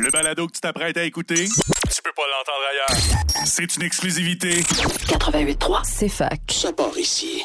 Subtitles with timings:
[0.00, 3.46] Le balado que tu t'apprêtes à écouter, tu peux pas l'entendre ailleurs.
[3.46, 4.60] C'est une exclusivité.
[4.60, 6.40] 88.3, C'est fac.
[6.50, 7.42] ça part ici.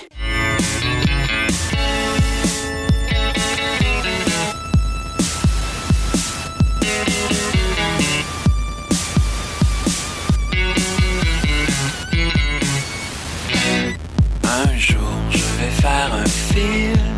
[14.44, 17.18] Un jour, je vais faire un film.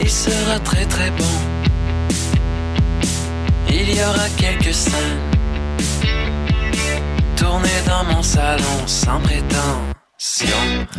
[0.00, 1.51] Il sera très très bon.
[3.74, 5.18] Il y aura quelques scènes
[7.36, 10.01] tournées dans mon salon sans prétention.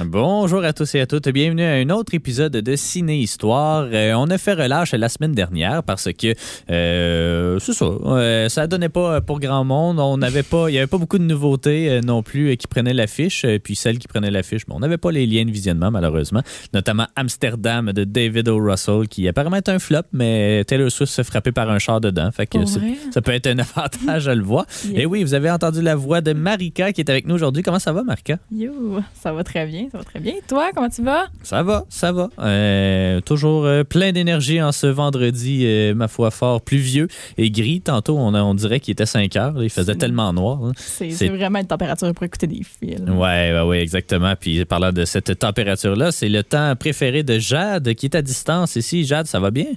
[0.05, 1.29] Bonjour à tous et à toutes.
[1.29, 3.87] Bienvenue à un autre épisode de Ciné Histoire.
[3.91, 6.35] Euh, on a fait relâche la semaine dernière parce que
[6.69, 9.99] euh, c'est ça, euh, ça donnait pas pour grand monde.
[9.99, 12.93] On n'avait pas, il y avait pas beaucoup de nouveautés euh, non plus qui prenaient
[12.93, 13.45] l'affiche.
[13.63, 16.41] Puis celles qui prenaient l'affiche, bon, on n'avait pas les liens de visionnement malheureusement.
[16.73, 18.57] Notamment Amsterdam de David O.
[18.57, 22.29] Russell qui apparemment est un flop, mais Taylor Swift se frappait par un char dedans.
[22.33, 24.65] Fait que ça peut être un avantage à le voir.
[24.83, 25.03] Yeah.
[25.03, 27.63] Et oui, vous avez entendu la voix de Marika qui est avec nous aujourd'hui.
[27.63, 28.37] Comment ça va, Marika?
[28.51, 30.33] Yo, ça va très bien, ça va très bien.
[30.33, 31.27] Et toi, comment tu vas?
[31.43, 32.29] Ça va, ça va.
[32.39, 37.81] Euh, toujours euh, plein d'énergie en ce vendredi, euh, ma foi, fort pluvieux et gris.
[37.81, 39.53] Tantôt, on, a- on dirait qu'il était 5 heures.
[39.53, 39.63] là.
[39.63, 40.59] Il faisait tellement noir.
[40.63, 40.71] hein.
[40.77, 43.09] C'est vraiment une température pour écouter des films.
[43.17, 44.33] Ouais, ouais, ouais, exactement.
[44.39, 48.75] Puis parlant de cette température-là, c'est le temps préféré de Jade qui est à distance
[48.75, 49.05] ici.
[49.05, 49.67] Jade, ça va bien?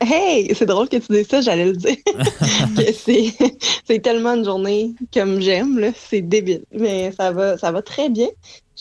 [0.00, 1.96] Hey, c'est drôle que tu dises ça, j'allais le dire.
[2.94, 3.32] c'est,
[3.86, 5.90] c'est tellement une journée comme j'aime, là.
[5.96, 6.64] C'est débile.
[6.76, 8.26] Mais ça va, ça va très bien.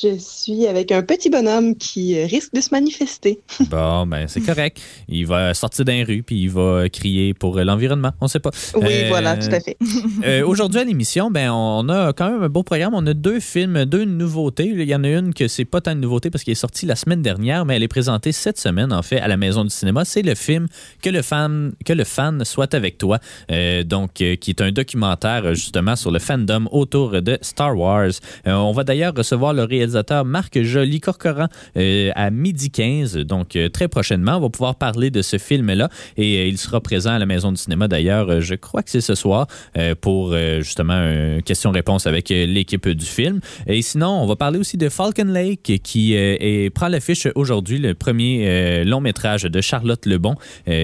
[0.02, 3.39] Je suis avec un petit bonhomme qui euh, risque de se manifester.
[3.69, 4.81] Bon, ben c'est correct.
[5.08, 8.11] Il va sortir d'un rue puis il va crier pour l'environnement.
[8.19, 8.50] On sait pas.
[8.75, 9.77] Oui, Euh, voilà, tout à fait.
[10.25, 12.94] Euh, Aujourd'hui à l'émission, ben on a quand même un beau programme.
[12.95, 14.66] On a deux films, deux nouveautés.
[14.66, 16.85] Il y en a une que c'est pas tant une nouveauté parce qu'elle est sortie
[16.85, 19.69] la semaine dernière, mais elle est présentée cette semaine en fait à la Maison du
[19.69, 20.05] cinéma.
[20.05, 20.67] C'est le film
[21.03, 23.19] que le fan que le fan soit avec toi,
[23.52, 27.78] Euh, donc euh, qui est un documentaire euh, justement sur le fandom autour de Star
[27.78, 28.11] Wars.
[28.47, 29.82] Euh, on va d'ailleurs recevoir le réalisateur
[30.25, 34.38] Marc Joly Corcoran euh, à midi 15, donc euh, très prochainement.
[34.38, 37.51] On va pouvoir parler de ce film-là et euh, il sera présent à la Maison
[37.51, 38.29] du cinéma d'ailleurs.
[38.29, 39.47] euh, je crois que c'est ce soir
[40.01, 43.39] pour justement une question-réponse avec l'équipe du film.
[43.67, 47.93] Et sinon, on va parler aussi de Falcon Lake qui est- prend l'affiche aujourd'hui, le
[47.93, 50.35] premier long métrage de Charlotte Lebon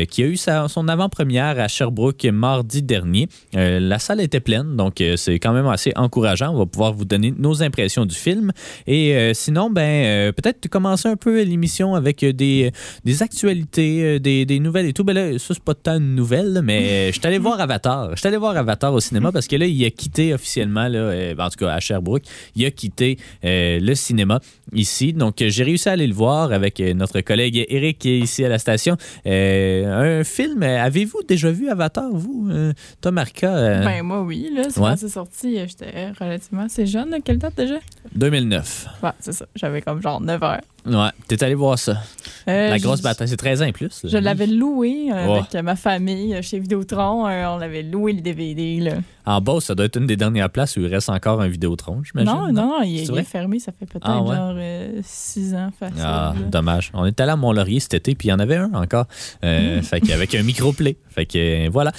[0.09, 3.27] qui a eu sa- son avant-première à Sherbrooke mardi dernier.
[3.53, 6.53] La salle était pleine, donc c'est quand même assez encourageant.
[6.53, 8.51] On va pouvoir vous donner nos impressions du film.
[8.91, 12.71] Et euh, sinon, ben euh, peut-être commencer un peu l'émission avec euh, des,
[13.05, 15.03] des actualités, des, des nouvelles et tout.
[15.03, 18.09] Ben là, ça, c'est pas tant une nouvelle, mais je suis allé voir Avatar.
[18.15, 21.33] Je suis allé voir Avatar au cinéma parce que là, il a quitté officiellement, là,
[21.37, 22.23] en tout cas à Sherbrooke,
[22.55, 24.39] il a quitté euh, le cinéma
[24.73, 25.13] ici.
[25.13, 28.49] Donc, j'ai réussi à aller le voir avec notre collègue Eric qui est ici à
[28.49, 28.97] la station.
[29.27, 34.63] Euh, un film, avez-vous déjà vu Avatar, vous, euh, Tom Ben, moi, oui, là.
[34.69, 34.89] C'est Ouais.
[34.91, 37.17] quand c'est sorti, j'étais relativement assez jeune.
[37.23, 37.79] Quelle date déjà?
[38.15, 38.78] 2009.
[39.03, 39.45] Ouais, c'est ça.
[39.55, 40.61] J'avais comme genre 9 heures.
[40.85, 42.01] Ouais, t'es allé voir ça.
[42.47, 44.03] Euh, La grosse bataille, c'est 13 ans et plus.
[44.03, 44.09] là.
[44.11, 47.27] Je l'avais loué euh, avec ma famille euh, chez Vidéotron.
[47.27, 48.93] Euh, on avait loué le DVD, là.
[49.25, 52.01] En bas, ça doit être une des dernières places où il reste encore un Vidéotron,
[52.03, 52.31] j'imagine.
[52.33, 53.59] Non, non, non, il, est fermé.
[53.59, 54.35] Ça fait peut-être Ah, ouais?
[54.35, 54.55] genre
[55.03, 55.97] 6 ans facile.
[56.01, 56.45] Ah, là.
[56.47, 56.91] dommage.
[56.93, 59.05] On est allé à Mont-Laurier cet été, puis il y en avait un encore.
[59.43, 60.97] Euh, Fait qu'avec un micro-play.
[61.09, 61.91] Fait que voilà.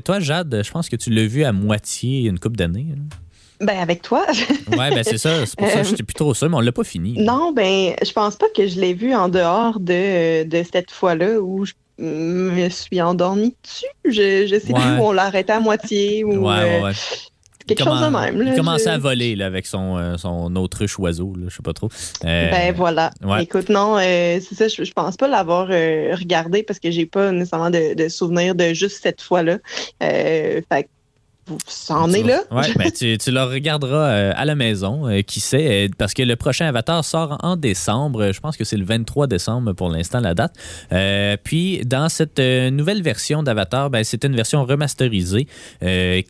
[0.00, 2.86] Toi, Jade, je pense que tu l'as vu à moitié une couple d'années.
[2.96, 3.16] là.
[3.60, 4.24] Ben, avec toi.
[4.70, 5.44] Ouais, ben c'est ça.
[5.46, 7.22] C'est pour ça que j'étais plus trop sûr, mais on l'a pas fini.
[7.22, 11.38] non, ben, je pense pas que je l'ai vu en dehors de, de cette fois-là
[11.40, 13.84] où je me suis endormie dessus.
[14.06, 14.80] Je, je sais Ouais.
[14.80, 16.92] plus où on l'a arrêté à moitié ou Ouais, ouais, euh, ouais.
[17.66, 18.40] quelque chose de même.
[18.40, 18.50] là.
[18.52, 21.62] Il commençait Je- à voler là, avec son, euh, son autruche oiseau, là, je sais
[21.62, 21.90] pas trop.
[22.24, 23.10] Euh, Ben voilà.
[23.22, 23.42] ouais.
[23.42, 27.04] Écoute, non, euh, c'est ça, je, je pense pas l'avoir euh, regardé parce que j'ai
[27.04, 29.58] pas nécessairement de, de souvenir de juste cette fois-là.
[30.00, 30.88] Fait
[31.66, 32.42] ça en est là?
[32.50, 36.14] Ouais, ben, tu, tu le regarderas euh, à la maison, euh, qui sait, euh, parce
[36.14, 38.32] que le prochain Avatar sort en décembre.
[38.32, 40.54] Je pense que c'est le 23 décembre pour l'instant la date.
[41.44, 45.46] Puis dans cette nouvelle version d'Avatar, ben, c'est une version remasterisée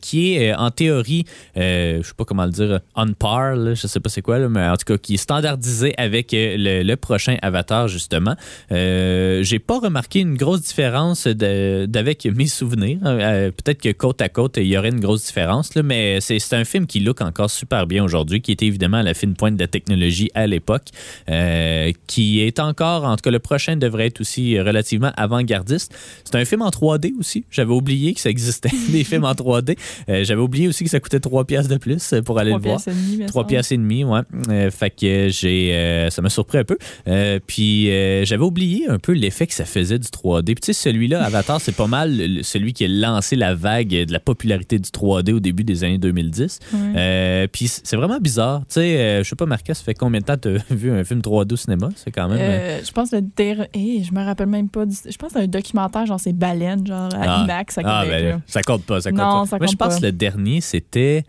[0.01, 1.25] qui est en théorie,
[1.55, 4.49] je sais pas comment le dire, on par, là, je sais pas c'est quoi, là,
[4.49, 8.35] mais en tout cas qui est standardisée avec le, le prochain Avatar justement.
[8.69, 12.99] J'ai pas remarqué une grosse différence d'avec mes souvenirs.
[13.05, 16.19] Euh, Peut-être que côte à côte, il y aurait une grosse grosse différence, là, mais
[16.21, 19.35] c'est un film qui look encore super bien aujourd'hui, qui était évidemment à la fine
[19.35, 20.83] pointe de la technologie à l'époque,
[21.29, 25.93] euh, qui est encore, en tout cas, le prochain devrait être aussi relativement avant-gardiste.
[26.23, 27.43] C'est un film en 3D aussi.
[27.51, 29.77] J'avais oublié que ça existait, des films en 3D.
[30.07, 32.81] Euh, J'avais oublié aussi que ça coûtait 3 piastres de plus pour aller le voir.
[32.81, 33.47] pièces et demie, me 3 semble.
[33.47, 34.21] piastres et demi, ouais.
[34.49, 36.77] Euh, fait que j'ai, ça m'a surpris un peu.
[37.47, 37.87] Puis
[38.25, 40.45] j'avais oublié un peu l'effet que ça faisait du 3D.
[40.45, 44.13] Puis tu sais, celui-là, Avatar, c'est pas mal celui qui a lancé la vague de
[44.13, 46.59] la popularité du 3D au début des années 2010.
[46.73, 46.79] Ouais.
[46.95, 48.59] Euh, puis c'est vraiment bizarre.
[48.61, 50.91] Tu sais, euh, je sais pas, Marcus, ça fait combien de temps tu as vu
[50.91, 51.89] un film 3D au cinéma?
[51.95, 52.37] C'est quand même...
[52.39, 54.85] euh, Euh, je pense le der- hey, je me rappelle même pas.
[54.85, 57.41] du- Je pense un documentaire, genre c'est Baleine, genre à Ah.
[57.43, 58.23] IMAX à Ah, Québec.
[58.23, 59.45] ben, ça compte pas, ça compte Non, pas.
[59.47, 61.23] ça Moi, je pense que le dernier, c'était.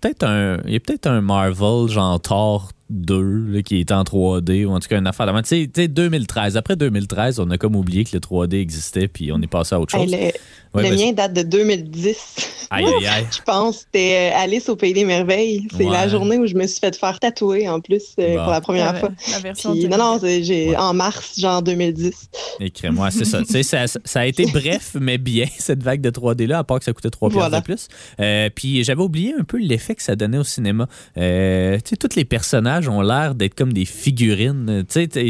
[0.00, 0.58] peut-être un.
[0.66, 4.70] Il y a peut-être un Marvel, genre Thor 2, là, qui était en 3D, ou
[4.70, 5.26] en tout cas une affaire.
[5.26, 6.56] de- Tu sais, tu sais, 2013.
[6.56, 9.80] Après 2013, on a comme oublié que le 3D existait, puis on est passé à
[9.80, 10.12] autre Hey, chose.
[10.12, 10.32] le
[10.74, 11.06] Ouais, le vas-y.
[11.06, 12.66] mien date de 2010.
[12.70, 13.26] Aïe, aïe, aïe.
[13.30, 15.66] Je pense c'était euh, Alice au Pays des Merveilles.
[15.76, 15.92] C'est Ouais.
[15.92, 18.42] la journée où je me suis fait faire tatouer en plus euh, Bon.
[18.44, 19.10] pour la première La- fois.
[19.42, 20.76] La Puis, non, non, c'est- j'ai Ouais.
[20.76, 22.28] en mars, genre 2010.
[22.60, 23.40] Écris-moi, c'est ça.
[23.42, 23.86] Tu sais, ça.
[23.86, 27.10] Ça a été bref, mais bien, cette vague de 3D-là, à part que ça coûtait
[27.10, 27.60] 3 piastres Voilà.
[27.60, 27.88] de plus.
[28.20, 30.88] Euh, puis j'avais oublié un peu l'effet que ça donnait au cinéma.
[31.18, 34.84] Euh, tu sais, tous les personnages ont l'air d'être comme des figurines.
[34.88, 35.26] Tu sais, t-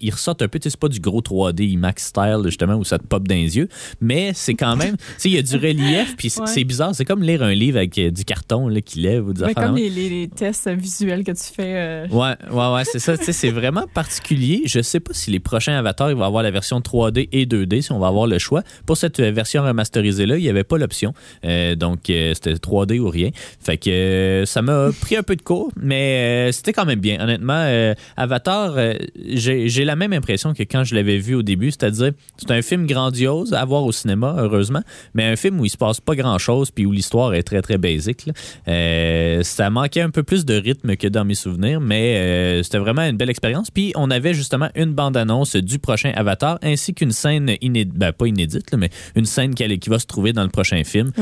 [0.00, 3.06] ils, ressortent un peu, c'est pas du gros 3D IMAX style, justement, où ça te
[3.06, 3.68] pop dans les yeux,
[4.00, 6.64] mais c'est quand même, tu sais, il y a du relief, puis c'est Ouais.
[6.64, 6.94] bizarre.
[6.94, 9.50] C'est comme lire un livre avec euh, du carton là, qui lève ou des Ouais,
[9.50, 11.74] affaires comme les, les- les tests visuels que tu fais.
[11.76, 13.16] euh, Ouais, ouais, ouais, c'est ça.
[13.18, 14.62] Tu sais, c'est vraiment particulier.
[14.66, 17.82] Je sais pas si les prochains avatars, ils vont avoir la version 3D et 2D,
[17.82, 18.62] si on va avoir le choix.
[18.86, 21.12] Pour cette euh, version remasterisée-là, il n'y avait pas l'option.
[21.44, 23.30] Euh, donc, euh, c'était 3D ou rien.
[23.60, 27.20] Fait que ça m'a pris un peu de cours, mais c'était quand même bien.
[27.20, 31.70] Honnêtement, euh, Avatar, euh, j'ai la même impression que quand je l'avais vu au début,
[31.70, 34.82] c'est-à-dire, c'est un film grandiose à voir au cinéma, heureusement,
[35.14, 37.78] mais un film où il se passe pas grand-chose puis où l'histoire est très, très
[37.78, 38.28] basique.
[38.68, 43.02] Euh, ça manquait un peu plus de rythme que dans mes souvenirs, mais c'était vraiment
[43.02, 43.70] une belle expérience.
[43.70, 48.26] Puis on avait justement une bande-annonce du prochain Avatar ainsi qu'une scène inédite, ben, pas
[48.26, 51.12] inédite, là, mais une scène qui, qui va se trouver dans le prochain film.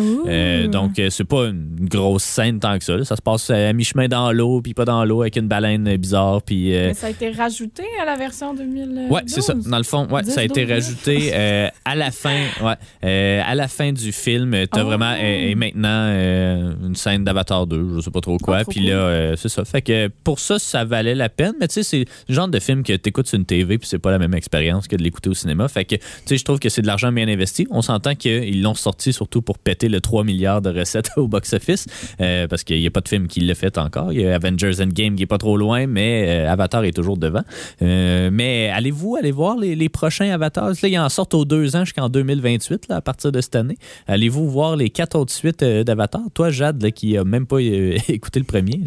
[0.71, 2.97] Donc, c'est pas une grosse scène tant que ça.
[2.97, 3.05] là.
[3.05, 5.97] Ça se passe à mi-chemin dans l'eau, puis pas dans l'eau, avec une baleine euh,
[5.97, 6.43] bizarre.
[6.43, 9.11] Puis, euh, Mais ça a été rajouté à la version 2012.
[9.11, 9.55] Ouais, c'est ça.
[9.55, 12.41] Dans le fond, ouais, 10, ça a été 12, rajouté euh, à la fin.
[12.63, 12.75] Ouais,
[13.05, 14.87] euh, à la fin du film, t'as Oh.
[14.87, 18.63] vraiment et, maintenant euh, une scène d'Avatar 2, je sais pas trop quoi.
[18.69, 19.65] Puis là, euh, c'est ça.
[19.65, 21.55] Fait que pour ça, ça valait la peine.
[21.61, 23.99] Mais tu sais, c'est le genre de film que t'écoutes sur une TV, puis c'est
[23.99, 25.69] pas la même expérience que de l'écouter au cinéma.
[25.69, 27.67] Fait que tu sais, je trouve que c'est de l'argent bien investi.
[27.71, 31.87] On s'entend qu'ils l'ont sorti surtout pour péter le 3 milliards de recettes au box-office,
[32.21, 34.13] euh, parce qu'il y a pas de film qui l'a fait encore.
[34.13, 37.17] Il y a Avengers Endgame qui est pas trop loin, mais euh, Avatar est toujours
[37.17, 37.43] devant.
[37.83, 40.71] Euh, mais allez-vous aller voir les, prochains avatars?
[40.83, 43.77] Là, ils en sortent aux deux ans jusqu'en 2028, là, à partir de cette année.
[44.07, 46.23] Allez-vous voir les quatre autres suites euh, d'Avatar?
[46.33, 47.59] Toi, Jade, qui a même pas
[48.09, 48.81] écouté le premier.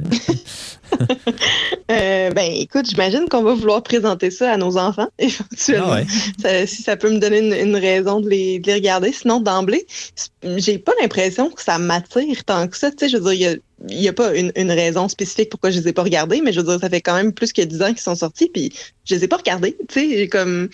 [1.90, 5.88] Euh, ben, écoute, j'imagine qu'on va vouloir présenter ça à nos enfants, éventuellement.
[5.92, 6.06] Ah ouais.
[6.42, 9.14] Ça- si ça peut me donner une, une raison de les, de les regarder.
[9.14, 9.88] Sinon, d'emblée,
[10.58, 12.92] j'ai pas l'impression que ça m'attire tant que ça.
[12.92, 13.56] Tu sais, je veux dire, il y a,
[13.98, 16.52] il y a pas une, une raison spécifique pourquoi je les ai pas regardés, mais
[16.52, 18.74] je veux dire, ça fait quand même plus que 10 ans qu'ils sont sortis, puis
[19.06, 19.78] je les ai pas regardés.
[19.88, 20.68] Tu sais, j'ai comme.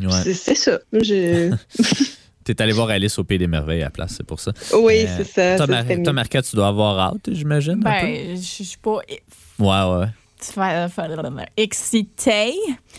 [0.00, 0.08] Ouais.
[0.34, 0.78] C'est ça.
[0.94, 1.54] Je...
[2.44, 4.52] T'es allé voir Alice au Pays des Merveilles à la place, c'est pour ça.
[4.74, 5.24] Oui, Euh, c'est
[5.58, 5.58] ça.
[5.66, 6.12] Serait toi, mieux.
[6.12, 7.80] Marca, tu dois avoir hâte, j'imagine.
[7.80, 9.00] Ben, je suis pas?
[9.58, 10.06] Ouais, ouais.
[10.40, 11.08] fa- fa-
[11.56, 12.52] excitée,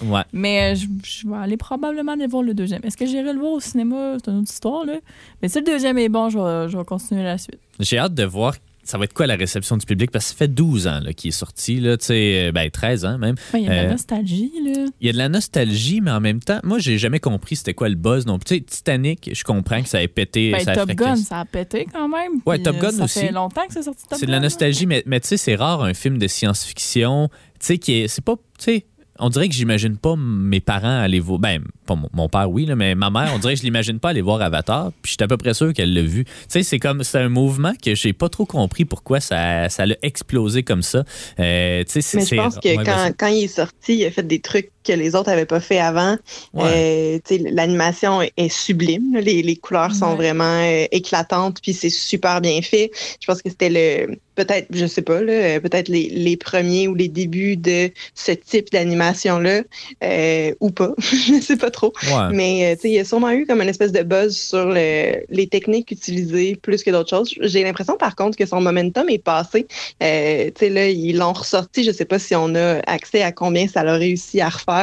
[0.04, 0.24] Ouais.
[0.34, 2.82] mais euh, je, je vais aller probablement aller voir le deuxième.
[2.84, 4.18] Est-ce que j'irai le voir au cinéma?
[4.24, 4.96] C'est une autre histoire, là.
[5.42, 7.60] Mais si le deuxième est bon, je vais, je vais continuer la suite.
[7.80, 8.56] J'ai hâte de voir
[8.86, 10.12] ça va être quoi la réception du public?
[10.12, 13.06] Parce que ça fait 12 ans qu'il est sorti, là, tu sais, euh, ben 13
[13.06, 13.36] ans même.
[13.54, 14.86] Ouais, Il y a de Euh, la nostalgie, là.
[15.02, 17.74] Il y a de la nostalgie, mais en même temps, moi, j'ai jamais compris c'était
[17.74, 18.26] quoi le buzz.
[18.26, 20.52] Donc, tu sais, Titanic, je comprends que ça ait pété.
[20.52, 22.34] Ben, ça a Top Gun, ça a pété quand même.
[22.46, 23.20] Ouais, Top Gun ça aussi.
[23.20, 25.56] fait longtemps que c'est sorti Top C'est de la nostalgie, mais, mais tu sais, c'est
[25.56, 28.08] rare un film de science-fiction, tu sais, qui est.
[28.08, 28.36] C'est pas.
[28.58, 28.86] Tu sais.
[29.20, 31.40] On dirait que j'imagine pas mes parents aller voir.
[31.40, 34.00] Ben, pas mon, mon père, oui, là, mais ma mère, on dirait que je l'imagine
[34.00, 34.92] pas aller voir Avatar.
[35.02, 36.26] Puis je suis à peu près sûr qu'elle l'a vu.
[36.26, 37.04] Tu sais, c'est comme.
[37.04, 41.04] C'est un mouvement que j'ai pas trop compris pourquoi ça, ça l'a explosé comme ça.
[41.40, 44.06] Euh, tu sais, c'est- Mais je pense que ouais, quand, quand il est sorti, il
[44.06, 46.18] a fait des trucs que les autres avaient pas fait avant.
[46.54, 46.64] Ouais.
[46.64, 49.14] Euh, tu sais, L'animation est, est sublime.
[49.14, 49.22] là.
[49.22, 52.92] Les, les couleurs sont vraiment euh, éclatantes, puis c'est super bien fait.
[53.22, 56.94] Je pense que c'était le peut-être, je sais pas, euh, peut-être les, les premiers ou
[56.96, 59.62] les débuts de ce type d'animation-là,
[60.04, 61.94] euh, ou pas, je sais pas trop.
[62.08, 62.34] Ouais.
[62.34, 65.24] Mais tu sais, il y a sûrement eu comme une espèce de buzz sur le-
[65.30, 67.34] les techniques utilisées plus que d'autres choses.
[67.42, 69.68] J'ai l'impression par contre que son momentum est passé.
[70.04, 71.86] Euh, tu sais, là, ils l'ont ressorti.
[71.86, 74.75] Je sais pas si on a accès à combien ça l'a réussi à refaire.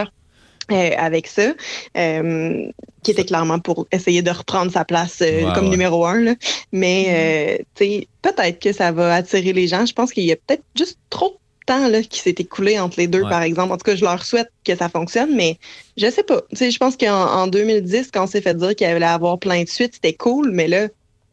[0.71, 1.53] Euh, avec ça,
[1.97, 2.67] euh,
[3.03, 5.71] qui était clairement pour essayer de reprendre sa place euh, Ouais, comme ouais.
[5.71, 6.21] numéro un.
[6.21, 6.35] là.
[6.73, 9.85] Mais euh, tu sais, peut-être que ça va attirer les gens.
[9.87, 12.99] Je pense qu'il y a peut-être juste trop de temps là, qui s'est écoulé entre
[12.99, 13.31] les deux, Ouais.
[13.31, 13.73] par exemple.
[13.73, 15.59] En tout cas, je leur souhaite que ça fonctionne, mais
[15.97, 16.43] je sais pas.
[16.51, 19.39] Tu sais, je pense qu'en en 2010, quand on s'est fait dire qu'il allait avoir
[19.39, 20.89] plein de suites, c'était cool, mais là,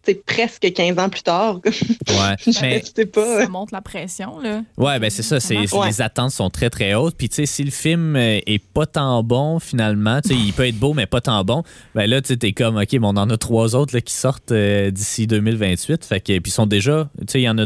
[0.10, 1.60] c'est presque 15 ans plus tard.
[2.10, 2.36] Ouais.
[2.62, 3.42] Mais, je sais pas.
[3.42, 4.64] Ça monte la pression, là.
[4.78, 5.40] Ouais, ben c'est ça.
[5.40, 5.82] C'est, Vraiment.
[5.82, 5.88] Ouais.
[5.90, 7.16] Les attentes sont très, très hautes.
[7.16, 10.52] Puis, tu sais, si le film euh, est pas tant bon, finalement, tu sais, il
[10.54, 11.64] peut être beau, mais pas tant bon,
[11.94, 14.14] ben là, tu sais, t'es comme, OK, mais on en a trois autres là, qui
[14.14, 16.04] sortent euh, d'ici 2028.
[16.04, 17.66] Fait que, puis ils sont déjà, tu sais, il y en a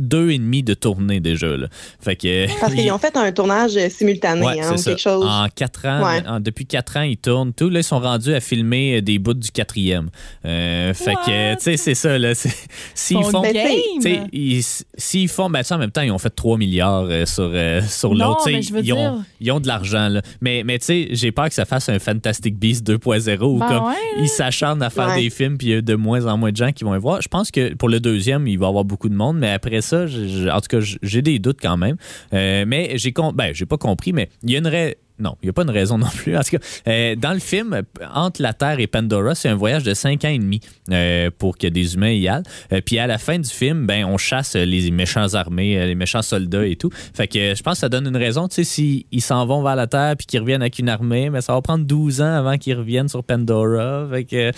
[0.00, 1.56] deux et demi de tournée déjà.
[1.56, 1.68] Là.
[2.00, 2.46] Fait que.
[2.60, 4.90] Parce qu'ils ont fait un tournage euh, simultané, Ouais, hein, c'est ou ça.
[4.90, 5.26] quelque chose.
[5.28, 6.22] En quatre ans, Ouais.
[6.26, 7.68] en- depuis quatre ans, ils tournent tout.
[7.70, 10.10] Là, ils sont rendus à filmer euh, des bouts du quatrième.
[10.44, 12.18] Euh, fait que, tu sais, c'est ça.
[12.18, 13.52] Là, c'est- s'ils font, game.
[13.96, 14.62] tu sais, ils-
[14.96, 17.80] s'ils font, ben, ça, en même temps, ils ont fait 3 milliards euh, sur, euh,
[17.82, 18.48] sur Non, l'autre.
[18.50, 20.08] Ils, ont, ils ont de l'argent.
[20.08, 20.22] là.
[20.40, 23.68] Mais, mais tu sais, j'ai peur que ça fasse un Fantastic Beast 2.0 où Ben
[23.68, 25.22] comme ouais, ils s'acharnent à faire Ouais.
[25.22, 26.98] des films puis il y a de moins en moins de gens qui vont les
[26.98, 27.20] voir.
[27.22, 29.80] Je pense que pour le deuxième, il va y avoir beaucoup de monde, mais après
[29.80, 31.96] ça, en tout cas, j'ai des doutes quand même.
[32.32, 34.94] Euh, mais j'ai ben, pas compris, mais il y a une raison.
[35.20, 36.36] Non, il n'y a pas une raison non plus.
[36.36, 37.82] En tout cas, euh, dans le film,
[38.14, 40.60] entre la Terre et Pandora, c'est un voyage de cinq ans et demi
[40.90, 42.42] euh, pour que des humains y aillent.
[42.72, 46.22] Euh, puis à la fin du film, ben on chasse les méchants armés, les méchants
[46.22, 46.90] soldats et tout.
[47.14, 48.48] Fait que je pense que ça donne une raison.
[48.48, 51.40] Tu sais, s'ils s'en vont vers la Terre puis qu'ils reviennent avec une armée, mais
[51.40, 54.06] ça va prendre 12 ans avant qu'ils reviennent sur Pandora.
[54.10, 54.50] Fait que,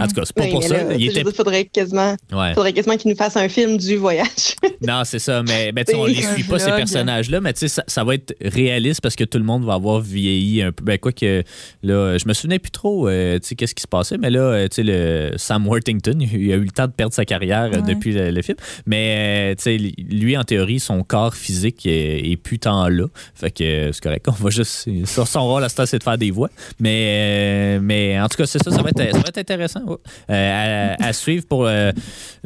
[0.00, 0.84] en tout cas, c'est pas Oui, pour ça.
[0.84, 1.22] là, Il était...
[1.22, 2.54] dire, faudrait quasiment, Ouais.
[2.54, 4.26] faudrait quasiment qu'ils nous fassent un film du voyage.
[4.86, 5.42] Non, c'est ça.
[5.42, 7.40] Mais, sais, on les suit pas, ces personnages-là.
[7.40, 9.95] Mais tu sais, ça, ça va être réaliste parce que tout le monde va avoir
[10.00, 10.84] vieilli un peu.
[10.84, 11.42] Ben, quoi que,
[11.82, 14.18] là, je me souvenais plus trop, euh, tu sais, qu'est-ce qui se passait.
[14.18, 17.12] Mais là, euh, tu sais, le Sam Worthington, il a eu le temps de perdre
[17.14, 17.94] sa carrière euh, Ouais.
[17.94, 18.56] depuis le, le film.
[18.86, 23.04] Mais, tu sais, lui, en théorie, son corps physique est, est plus tant là.
[23.34, 24.26] Fait que c'est correct.
[24.28, 24.88] On va juste.
[25.04, 26.48] Sur son rôle, à ce temps, c'est de faire des voix.
[26.80, 28.70] Mais, euh, mais en tout cas, c'est ça.
[28.70, 29.96] Ça va être, ça va être intéressant ouais.
[30.30, 31.68] Euh, à, à suivre pour.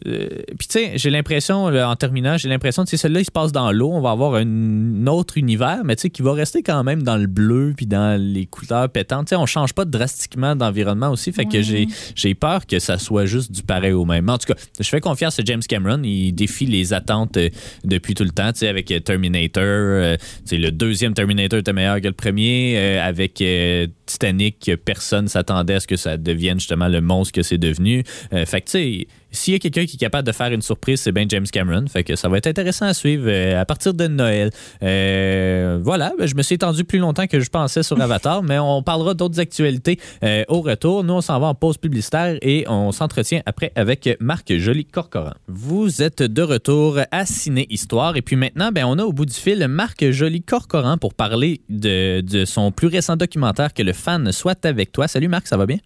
[0.05, 3.53] Puis, tu sais, j'ai l'impression, en terminant, j'ai l'impression, tu sais, celui-là, il se passe
[3.53, 3.91] dans l'eau.
[3.93, 7.17] On va avoir un autre univers, mais tu sais, qui va rester quand même dans
[7.17, 9.29] le bleu puis dans les couleurs pétantes.
[9.29, 11.33] Tu sais, on change pas drastiquement d'environnement aussi.
[11.33, 14.29] Fait que j'ai j'ai peur que ça soit juste du pareil au même.
[14.29, 16.03] En tout cas, je fais confiance à James Cameron.
[16.03, 17.49] Il défie les attentes euh,
[17.85, 18.53] depuis tout le temps.
[18.53, 22.13] Tu sais, avec euh, Terminator, euh, tu sais, le deuxième Terminator était meilleur que le
[22.13, 22.75] premier.
[22.77, 27.43] Euh, avec euh, Titanic, personne s'attendait à ce que ça devienne justement le monstre que
[27.43, 28.05] c'est devenu.
[28.33, 30.63] Euh, fait que, tu sais, s'il y a quelqu'un qui est capable de faire une
[30.63, 31.87] surprise, c'est bien James Cameron.
[31.87, 34.51] Fait que ça va être intéressant à suivre euh, à partir de Noël.
[34.83, 38.59] Euh, voilà, ben, je me suis étendu plus longtemps que je pensais sur Avatar, mais
[38.59, 41.05] on parlera d'autres actualités euh, au retour.
[41.05, 45.35] Nous, on s'en va en pause publicitaire et on s'entretient après avec Marc Joly-Corcoran.
[45.49, 49.27] Vous êtes de retour à Ciné Histoire et puis maintenant, ben, on a au bout
[49.27, 54.33] du fil Marc Joly-Corcoran pour parler de, de son plus récent documentaire que le fan
[54.33, 55.09] soit avec toi.
[55.09, 55.79] Salut Marc, ça va bien?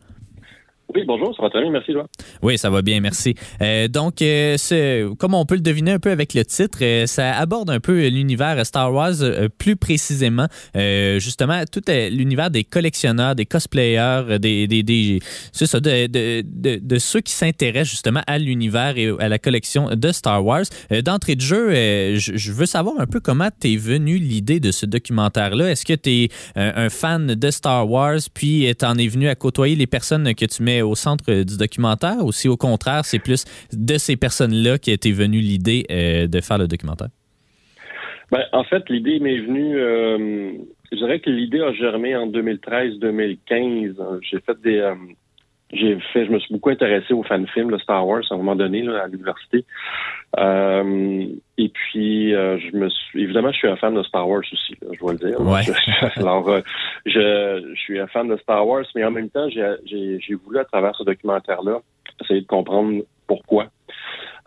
[0.95, 2.07] Oui, bonjour, ça va très bien, merci, toi.
[2.43, 3.35] Oui, ça va bien, merci.
[3.63, 4.57] Euh, donc, euh,
[5.19, 8.07] comme on peut le deviner un peu avec le titre, euh, ça aborde un peu
[8.09, 9.15] l'univers Star Wars,
[9.59, 15.21] plus précisément, justement, tout l'univers des collectionneurs, des cosplayers, des, des,
[15.53, 16.43] ça, de,
[16.79, 20.65] de, ceux qui s'intéressent justement à l'univers et à la collection de Star Wars.
[21.05, 21.71] D'entrée de jeu,
[22.17, 25.71] je, je veux savoir un peu comment t'es venu l'idée de ce documentaire-là.
[25.71, 29.77] Est-ce que t'es euh, un fan de Star Wars, puis t'en es venu à côtoyer
[29.77, 33.19] les personnes que tu mets au centre euh, du documentaire, ou si au contraire, c'est
[33.19, 37.09] plus de ces personnes-là qui était venue l'idée euh, de faire le documentaire?
[38.31, 40.53] Ben, en fait, l'idée m'est venue, euh,
[40.91, 44.21] je dirais que l'idée a germé en 2013-2015.
[44.23, 44.81] J'ai fait des,
[45.73, 48.55] j'ai fait, je me suis beaucoup intéressé aux fan-films, le Star Wars, à un moment
[48.55, 49.65] donné, là, à l'université.
[50.39, 51.27] Euh,
[51.59, 54.77] et puis, euh, je me suis, évidemment, je suis un fan de Star Wars aussi,
[54.83, 55.41] là, je dois le dire.
[55.41, 55.63] Ouais.
[56.17, 56.61] Alors, euh,
[57.07, 60.65] je, je suis un fan de Star Wars, mais en même temps, j'ai voulu, à
[60.65, 61.81] travers ce documentaire-là,
[62.23, 63.67] essayer de comprendre pourquoi.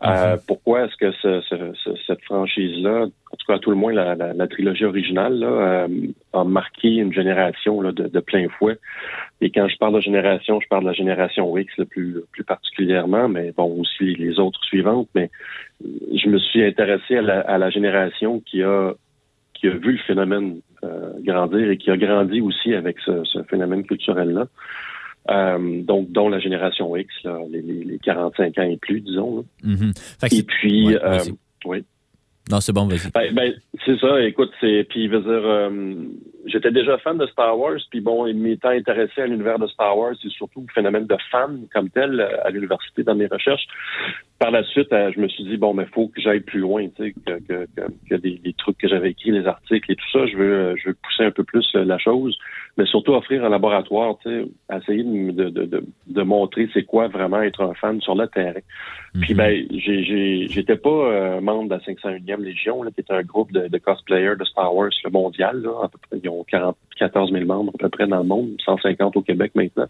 [0.05, 3.75] Euh, pourquoi est-ce que ce- ce- ce- cette franchise-là, en tout cas à tout le
[3.75, 5.87] moins la, la- la trilogie originale, là, euh,
[6.33, 8.77] a marqué une génération là, de, de plein fouet?
[9.41, 12.43] Et quand je parle de génération, je parle de la génération X le plus, plus
[12.43, 15.09] particulièrement, mais bon aussi les autres suivantes.
[15.15, 15.31] Mais
[15.81, 18.93] je me suis intéressé à la, à la génération qui a
[19.55, 23.41] qui a vu le phénomène euh, grandir et qui a grandi aussi avec ce, ce
[23.49, 24.45] phénomène culturel-là.
[25.29, 29.37] Euh, donc, dont la génération X, là, les, les, les 45 ans et plus, disons.
[29.37, 29.43] là.
[29.63, 29.93] Mhm.
[30.21, 31.19] Que Et puis, Ouais, euh,
[31.65, 31.83] oui.
[32.49, 33.11] Non, c'est bon, vas-y.
[33.13, 33.53] Ben, ben,
[33.85, 34.21] c'est ça.
[34.21, 35.69] Écoute, c'est puis je veux dire, euh,
[36.47, 40.13] j'étais déjà fan de Star Wars, puis bon, m'étant intéressé à l'univers de Star Wars,
[40.21, 43.67] c'est surtout le phénomène de fan comme tel euh, à l'université dans mes recherches.
[44.39, 46.87] Par la suite, euh, je me suis dit bon, mais faut que j'aille plus loin,
[46.89, 49.95] tu sais, que, que, que, que des, des trucs que j'avais écrits, les articles et
[49.95, 50.25] tout ça.
[50.27, 52.37] Je veux, euh, je veux pousser un peu plus la chose.
[52.77, 54.45] mais surtout offrir un laboratoire, tu sais,
[54.77, 58.59] essayer de, de, de, de montrer c'est quoi vraiment être un fan sur le terrain.
[59.19, 59.37] Puis Mhm.
[59.37, 63.23] ben, j'ai- j'ai- j'étais pas euh, membre de la 501e Légion, là, qui est un
[63.23, 65.59] groupe de, de cosplayers de Star Wars le mondial.
[65.63, 68.23] Là, à peu près, ils ont 40, 14 000 membres à peu près dans le
[68.23, 69.87] monde, 150 au Québec maintenant.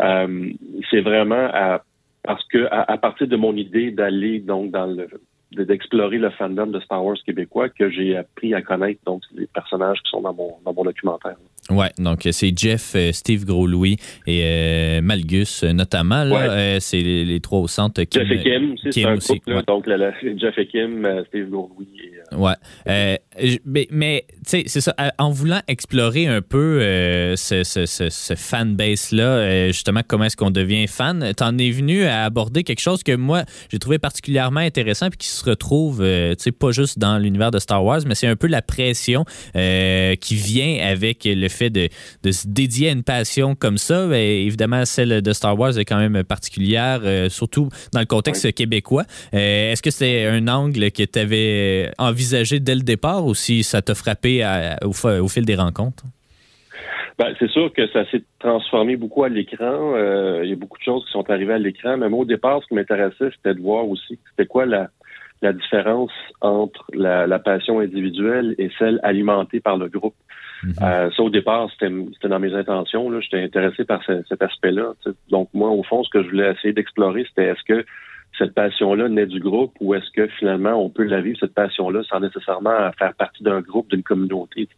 [0.00, 0.50] Euh,
[0.90, 1.82] c'est vraiment à,
[2.22, 5.08] parce que à, partir de mon idée d'aller donc dans le
[5.52, 9.46] de- d'explorer le fandom de Star Wars québécois que j'ai appris à connaître donc les
[9.46, 11.36] personnages qui sont dans mon dans mon documentaire.
[11.70, 16.22] Ouais, donc euh, c'est Jeff, euh, Steve Gros-Louis et euh, Malgus notamment.
[16.24, 16.46] Là, Ouais.
[16.50, 18.02] Euh, c'est les, les trois au centre.
[18.02, 19.62] Kim, Jeff et Kim, c'est un aussi, couple, là, ouais.
[19.66, 22.52] donc le- Jeff et Kim, Steve et euh, Ouais.
[22.88, 23.16] Euh,
[23.64, 24.94] mais mais tu sais, c'est ça.
[25.18, 26.80] En voulant explorer un peu
[27.36, 32.24] ce, ce, ce, ce fanbase-là, justement, comment est-ce qu'on devient fan, t'en es venu à
[32.24, 36.52] aborder quelque chose que moi, j'ai trouvé particulièrement intéressant puis qui se retrouve, tu sais,
[36.52, 40.84] pas juste dans l'univers de Star Wars, mais c'est un peu la pression qui vient
[40.86, 41.88] avec le fait de,
[42.22, 44.06] de se dédier à une passion comme ça.
[44.06, 48.52] Ben, évidemment, celle de Star Wars est quand même particulière, euh, surtout dans le contexte
[48.52, 49.04] québécois.
[49.32, 53.62] Euh, Est-ce que c'est un angle que tu avais envisagé dès le départ ou si
[53.62, 56.04] ça t'a frappé à- au, fil des rencontres?
[57.18, 59.94] Ben, c'est sûr que ça s'est transformé beaucoup à l'écran.
[59.94, 61.96] Euh, il y a beaucoup de choses qui sont arrivées à l'écran.
[61.96, 64.88] Mais moi, au départ, ce qui m'intéressait, c'était de voir aussi c'était quoi la,
[65.40, 70.16] la différence entre la, la passion individuelle et celle alimentée par le groupe.
[70.64, 70.74] Mhm.
[70.82, 73.20] Euh, ça, au départ, c'était dans mes intentions.
[73.20, 74.92] J'étais intéressé par ce- cet aspect-là.
[75.30, 77.84] Donc, moi, au fond, ce que je voulais essayer d'explorer, c'était est-ce que
[78.38, 82.02] cette passion-là naît du groupe ou est-ce que finalement on peut la vivre, cette passion-là,
[82.08, 84.68] sans nécessairement faire partie d'un groupe, d'une communauté.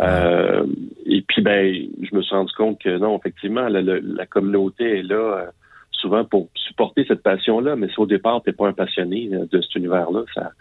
[0.00, 0.64] Euh,
[1.04, 5.00] et puis, ben, je me suis rendu compte que non, effectivement, la, la- la communauté
[5.00, 5.46] est là euh,
[5.90, 9.44] souvent pour supporter cette passion-là, mais si au départ, tu n'es pas un passionné euh,
[9.50, 10.52] de cet univers-là, ça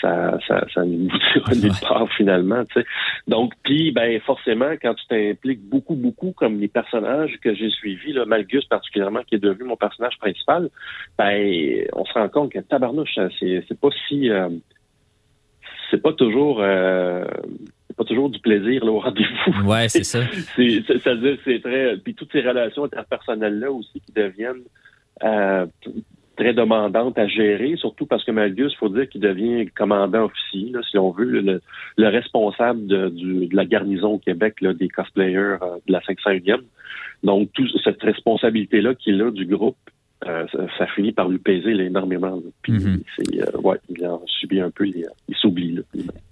[0.00, 2.64] ça, ça, ça ne boutira nulle part finalement.
[2.64, 2.86] Tu sais.
[3.26, 8.12] Donc, puis, ben, forcément, quand tu t'impliques beaucoup, beaucoup, comme les personnages que j'ai suivis,
[8.12, 10.70] là, Malgus particulièrement, qui est devenu mon personnage principal,
[11.18, 14.48] ben, on se rend compte que tabarnouche, c'est, c'est pas si, euh,
[15.90, 17.24] c'est pas toujours, euh,
[17.88, 19.68] c'est pas toujours du plaisir là, au rendez-vous.
[19.68, 20.20] Ouais, c'est ça.
[20.56, 24.64] c'est, c'est, c'est-à-dire, c'est très, puis toutes ces relations interpersonnelles là aussi qui deviennent
[25.24, 25.66] euh,
[26.36, 30.70] très demandantes à gérer, surtout parce que Malgus, il faut dire qu'il devient commandant officier,
[30.72, 31.60] là, si on veut, le,
[31.96, 36.00] le responsable de, du- de la garnison au Québec là, des cosplayers euh, de la
[36.00, 36.60] 501e.
[37.24, 39.76] Donc, toute cette responsabilité-là qu'il a du groupe,
[40.26, 40.46] euh,
[40.78, 42.40] ça, finit par lui peser énormément.
[42.62, 43.02] Puis, Mhm.
[43.40, 45.78] euh, ouais, il en subit un peu, les- il s'oublie.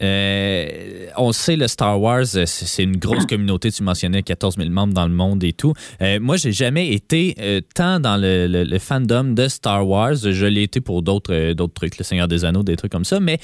[0.02, 3.70] Euh, on sait, le Star Wars, c'est une grosse communauté.
[3.70, 5.74] Tu mentionnais 14 000 membres dans le monde et tout.
[6.20, 7.34] Moi, j'ai jamais été
[7.74, 10.14] tant dans le, le- le fandom de Star Wars.
[10.16, 13.20] Je l'ai été pour d'autres d'autres trucs, le Seigneur des Anneaux, des trucs comme ça.
[13.20, 13.38] Mais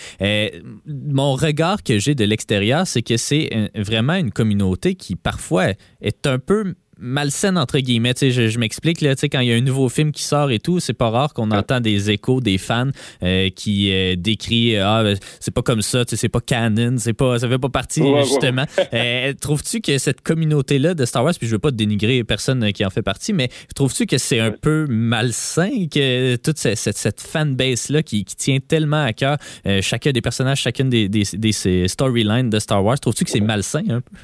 [0.87, 5.67] mon regard que j'ai de l'extérieur, c'est que c'est vraiment une communauté qui parfois
[6.01, 8.15] est un peu malsaine entre guillemets.
[8.15, 10.13] Tu sais, je, je m'explique là, tu sais, quand il y a un nouveau film
[10.13, 12.91] qui sort et tout, c'est pas rare qu'on entend des échos des fans
[13.23, 16.97] euh, qui euh, décrient ah ben, c'est pas comme ça, tu sais, c'est pas canon,
[16.99, 18.65] c'est pas ça fait pas partie Ouais, justement.
[18.93, 22.65] Euh, trouves-tu que cette communauté là de Star Wars, puis je veux pas dénigrer personne
[22.65, 26.77] euh, qui en fait partie, mais trouves-tu que c'est un peu malsain que toute cette,
[26.77, 29.37] cette, cette fanbase là qui, qui tient tellement à cœur
[29.67, 33.41] euh, chacun des personnages, chacune des, des, des, storylines de Star Wars, trouves-tu que c'est
[33.41, 34.17] malsain un peu?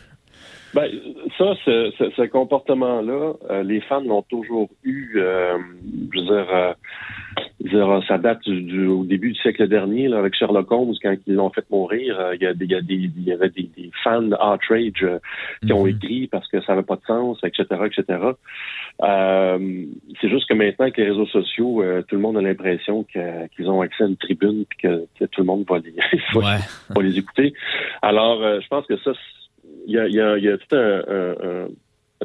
[0.74, 0.90] Ben,
[1.38, 5.14] ça, ce, ce, ce comportement-là, euh, les fans l'ont toujours eu.
[5.16, 5.56] euh,
[6.12, 6.72] je veux dire, euh,
[7.64, 10.70] je veux dire, ça date du, du- au début du siècle dernier, là, avec Sherlock
[10.70, 12.18] Holmes, quand ils l'ont fait mourir.
[12.20, 14.22] euh, Il y, a des- il y, a des- il y avait des, des fans
[14.32, 15.18] outrage euh,
[15.64, 15.88] qui ont Mhm.
[15.96, 18.18] écrit parce que ça n'avait pas de sens, etc., etc.
[19.02, 19.84] Euh,
[20.20, 23.70] c'est juste que maintenant, avec les réseaux sociaux, euh, tout le monde a l'impression qu'ils
[23.70, 25.94] ont accès à une tribune puis que, tout le monde va les,
[26.34, 26.60] va Ouais.
[26.92, 27.54] pour les écouter.
[28.02, 29.12] Alors, euh, je pense que ça,
[29.86, 31.30] il y a, il y, a, il y a tout un, un,
[31.64, 31.68] un-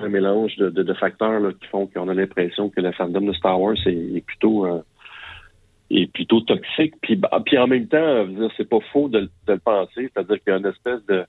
[0.02, 3.22] un mélange de, de, de facteurs là, qui font qu'on a l'impression que le fandom
[3.22, 4.82] de Star Wars est, est plutôt euh,
[5.90, 6.94] est plutôt toxique.
[7.02, 10.54] Puis, bah, puis en même temps, c'est pas faux de, de le penser, c'est-à-dire qu'il
[10.54, 11.24] y a une espèce de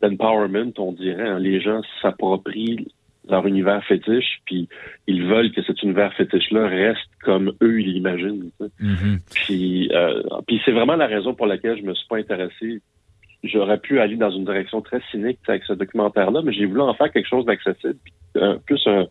[0.00, 1.28] d'empowerment, on dirait.
[1.28, 1.38] hein.
[1.38, 2.86] Les gens s'approprient
[3.28, 4.68] leur univers fétiche, puis
[5.06, 8.50] ils veulent que cet univers fétiche-là reste comme eux ils l'imaginent.
[8.80, 9.18] Mhm.
[9.34, 12.80] Puis, euh, puis c'est vraiment la raison pour laquelle je me suis pas intéressé.
[13.44, 16.94] J'aurais pu aller dans une direction très cynique avec ce documentaire-là, mais j'ai voulu en
[16.94, 17.98] faire quelque chose d'accessible,
[18.36, 19.06] euh, plus un,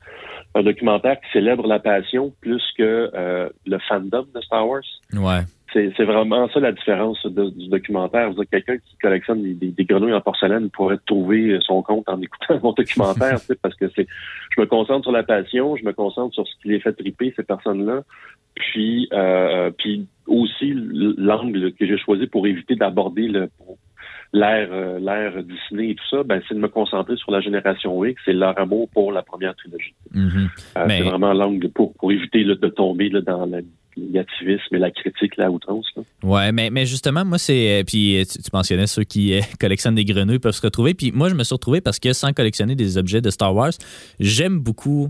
[0.56, 4.82] un documentaire qui célèbre la passion plus que euh, le fandom de Star Wars.
[5.13, 5.41] Ouais.
[5.72, 8.30] C'est vraiment ça la différence de- du documentaire.
[8.52, 12.60] Quelqu'un qui collectionne des, des- des grenouilles en porcelaine pourrait trouver son compte en écoutant
[12.63, 14.06] mon documentaire, parce que c'est,
[14.56, 17.34] je me concentre sur la passion, je me concentre sur ce qui les fait triper
[17.36, 18.02] ces personnes-là,
[18.56, 23.78] puis, euh, puis aussi l'angle que j'ai choisi pour éviter d'aborder le, pour-
[24.34, 28.04] l'ère euh, l'ère Disney et tout ça, ben, c'est de me concentrer sur la génération
[28.04, 29.93] X et leur amour pour la première trilogie.
[30.12, 30.50] Mhm.
[30.78, 33.63] Euh, Mais- C'est vraiment l'angle pour, pour éviter là, de tomber là, dans le
[33.98, 35.86] négativisme et la critique là, à outrance.
[35.96, 36.04] Là.
[36.24, 37.82] Ouais, mais, mais justement, moi, c'est.
[37.82, 40.94] euh, Puis euh, tu, tu mentionnais ceux qui euh, collectionnent des grenouilles peuvent se retrouver.
[40.94, 43.72] Puis moi, je me suis retrouvé parce que sans collectionner des objets de Star Wars,
[44.20, 45.10] j'aime beaucoup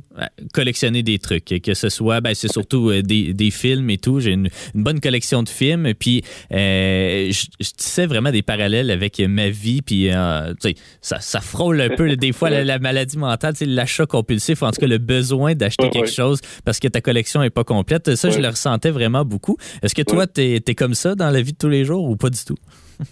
[0.54, 1.46] collectionner des trucs.
[1.64, 4.20] Que ce soit, ben, c'est surtout euh, des, des films et tout.
[4.20, 5.94] J'ai une, une bonne collection de films.
[5.94, 9.82] Puis euh, je, je tissais vraiment des parallèles avec ma vie.
[9.82, 14.06] Puis tu sais, ça, ça frôle un peu, des fois, la, la maladie mentale, l'achat
[14.06, 16.12] compulsif, ou en tout cas, le besoin d'acheter Ouais, quelque ouais.
[16.12, 18.16] chose parce que ta collection est pas complète.
[18.16, 19.58] Ça, je le ressentais vraiment beaucoup.
[19.82, 22.16] Est-ce que toi, t'es es comme ça dans la vie de tous les jours ou
[22.16, 22.58] pas du tout?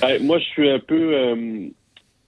[0.00, 1.14] Ben, moi, je suis un peu.
[1.14, 1.66] euh,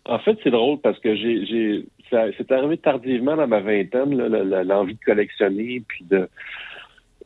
[0.06, 4.16] En fait, c'est drôle parce que j'ai, c'est arrivé tardivement dans ma vingtaine,
[4.64, 6.28] l'envie de collectionner, puis de.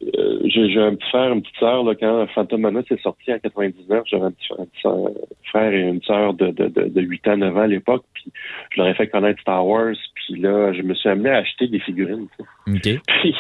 [0.03, 3.39] Euh, j'ai, un petit frère, une petite sœur, là, quand Phantom Menace est sorti en
[3.39, 5.09] 99, j'avais un petit, un petit euh,
[5.45, 8.33] frère et une sœur de, de, de, de 8 ans, 9 ans à l'époque, puis
[8.71, 11.69] je leur ai fait connaître Star Wars, puis là, je me suis amené à acheter
[11.69, 12.27] des figurines.
[12.67, 12.97] tu sais.
[12.97, 13.03] OK.
[13.23, 13.35] puis,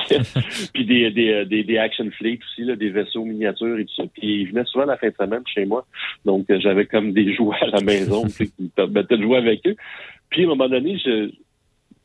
[0.72, 4.04] puis des, des, des, des action fleets aussi, là, des vaisseaux miniatures et tout ça.
[4.14, 5.86] Puis ils venaient souvent la fin de semaine chez moi.
[6.24, 9.66] Donc euh, j'avais comme des jouets à la maison qui me permettaient de jouer avec
[9.66, 9.76] eux.
[10.30, 11.30] Puis à un moment donné, je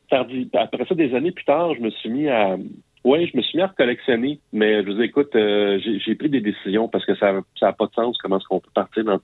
[0.08, 2.56] tardi, après ça, des années plus tard, je me suis mis à
[3.04, 6.28] ouais, je me suis mis à collectionner, mais je vous écoute, euh, j'ai j'ai pris
[6.28, 9.04] des décisions parce que ça ça a pas de sens comment est-ce qu'on peut partir
[9.04, 9.18] dans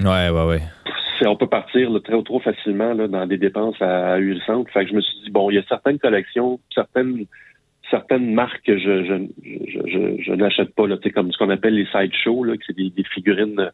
[0.00, 0.60] Ouais, ouais, ouais.
[1.18, 4.70] c'est- on peut partir là, très trop facilement là, dans des dépenses à, à centre.
[4.72, 7.26] Fait que je me suis dit bon, il y a certaines collections, certaines
[7.90, 9.14] certaines marques que je je,
[9.44, 12.76] je, je, je n'achète pas là, comme ce qu'on appelle les sideshows là, que c'est
[12.76, 13.70] des, des figurines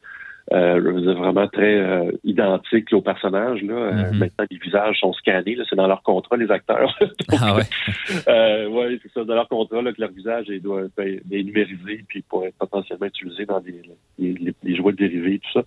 [0.53, 3.75] euh, vraiment très euh, identiques là, aux personnages là.
[3.75, 4.19] Euh, Mhm.
[4.19, 6.95] maintenant, les visages sont scannés, c'est dans leur contrat les acteurs.
[7.01, 7.63] Donc, Ah ouais.
[8.29, 11.43] euh, ouais, c'est ça, dans leur contrat, là, que leur visage est, doit être est
[11.43, 13.81] numérisé puis pour être potentiellement utilisé dans des,
[14.19, 15.65] les, les- les jouets dérivés, tout ça.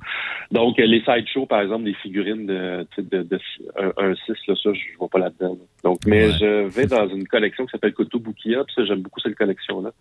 [0.51, 3.39] Donc, euh, les sideshows, par exemple, des figurines de, de, de,
[3.79, 5.57] un, un 6, là, ça, je ne vois pas là-dedans.
[5.59, 5.65] là.
[5.83, 6.33] Donc, mais Ouais.
[6.39, 9.91] je vais dans une collection qui s'appelle Kotobukiya, puis ça, j'aime beaucoup cette collection-là.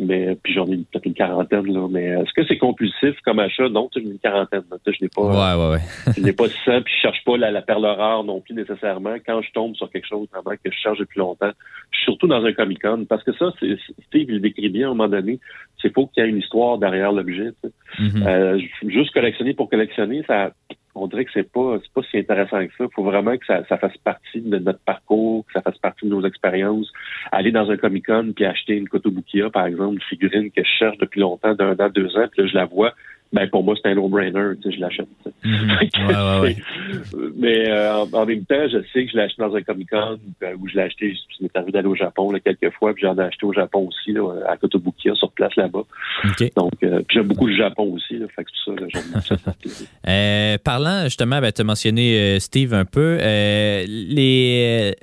[0.00, 1.86] Mais, puis j'en ai peut-être une quarantaine, là.
[1.90, 3.68] Mais est-ce que c'est compulsif comme achat?
[3.68, 4.62] Non, tu sais, j'en ai une quarantaine.
[4.86, 6.12] Je n'ai pas, Ouais, ouais, ouais.
[6.16, 9.14] je n'ai pas 100, puis je cherche pas la, la perle rare non plus nécessairement.
[9.24, 11.50] Quand je tombe sur quelque chose vraiment que je cherche depuis longtemps,
[11.90, 14.88] je suis surtout dans un Comic-Con, parce que ça, c'est, Steve il le décrit bien
[14.88, 15.40] à un moment donné,
[15.80, 17.52] c'est faut qu'il y ait une histoire derrière l'objet.
[17.98, 18.22] Mhm.
[18.26, 20.52] Euh, juste collectionner pour collectionner, ça,
[20.96, 22.84] on dirait que c'est pas, c'est pas si intéressant que ça.
[22.84, 26.06] Il faut vraiment que ça, ça fasse partie de notre parcours, que ça fasse partie
[26.06, 26.90] de nos expériences.
[27.32, 30.70] Aller dans un Comic Con puis acheter une Kotobukiya, par exemple, une figurine que je
[30.78, 32.94] cherche depuis longtemps, d'un an, deux ans, puis là je la vois.
[33.32, 35.08] Ben pour moi c'est un no-brainer, tu sais, je l'achète.
[35.42, 37.30] que Ouais, ouais, ouais.
[37.36, 39.90] Mais euh, en, en même temps, je sais que je l'ai acheté dans un Comic
[39.90, 41.14] Con euh, où je l'ai acheté.
[41.14, 43.88] Ça m'est arrivé d'aller au Japon là, quelques fois, puis j'en ai acheté au Japon
[43.88, 45.84] aussi là, à Kotobukiya sur place là-bas.
[46.24, 46.52] OK.
[46.56, 49.36] Donc, euh, puis j'aime beaucoup le Japon aussi, là, fait que pour ça là, j'aime.
[50.08, 54.94] Euh, parlant justement, ben, tu as mentionné euh, Steve un peu, euh, les,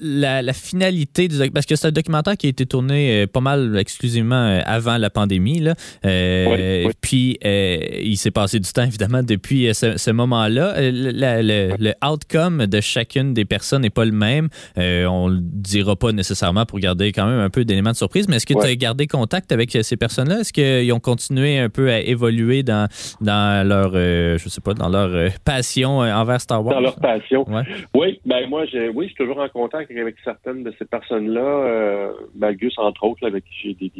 [0.00, 3.26] la, la finalité du doc- parce que c'est un documentaire qui a été tourné euh,
[3.26, 5.60] pas mal exclusivement euh, avant la pandémie.
[5.60, 5.74] Là.
[6.04, 6.46] Euh,
[6.82, 6.92] Oui, oui.
[7.00, 10.74] Puis euh, il s'est passé du temps évidemment depuis ce, ce moment-là.
[10.80, 11.10] Le,
[11.42, 14.48] le- le outcome de chacune des personnes n'est pas le même.
[14.78, 18.28] Euh, on le dira pas nécessairement pour garder quand même un peu d'éléments de surprise,
[18.28, 20.40] mais est-ce que tu as gardé contact avec ces personnes-là?
[20.40, 22.88] Est-ce qu'ils ont continué un peu à évoluer dans,
[23.20, 26.74] dans leur, je sais pas, dans leur passion envers Star Wars?
[26.74, 27.48] Dans leur passion.
[27.50, 27.62] Ouais.
[27.94, 31.40] Oui, ben moi, oui, je suis toujours en contact avec certaines de ces personnes-là.
[31.40, 33.92] Euh, Malgus, entre autres, avec qui j'ai des,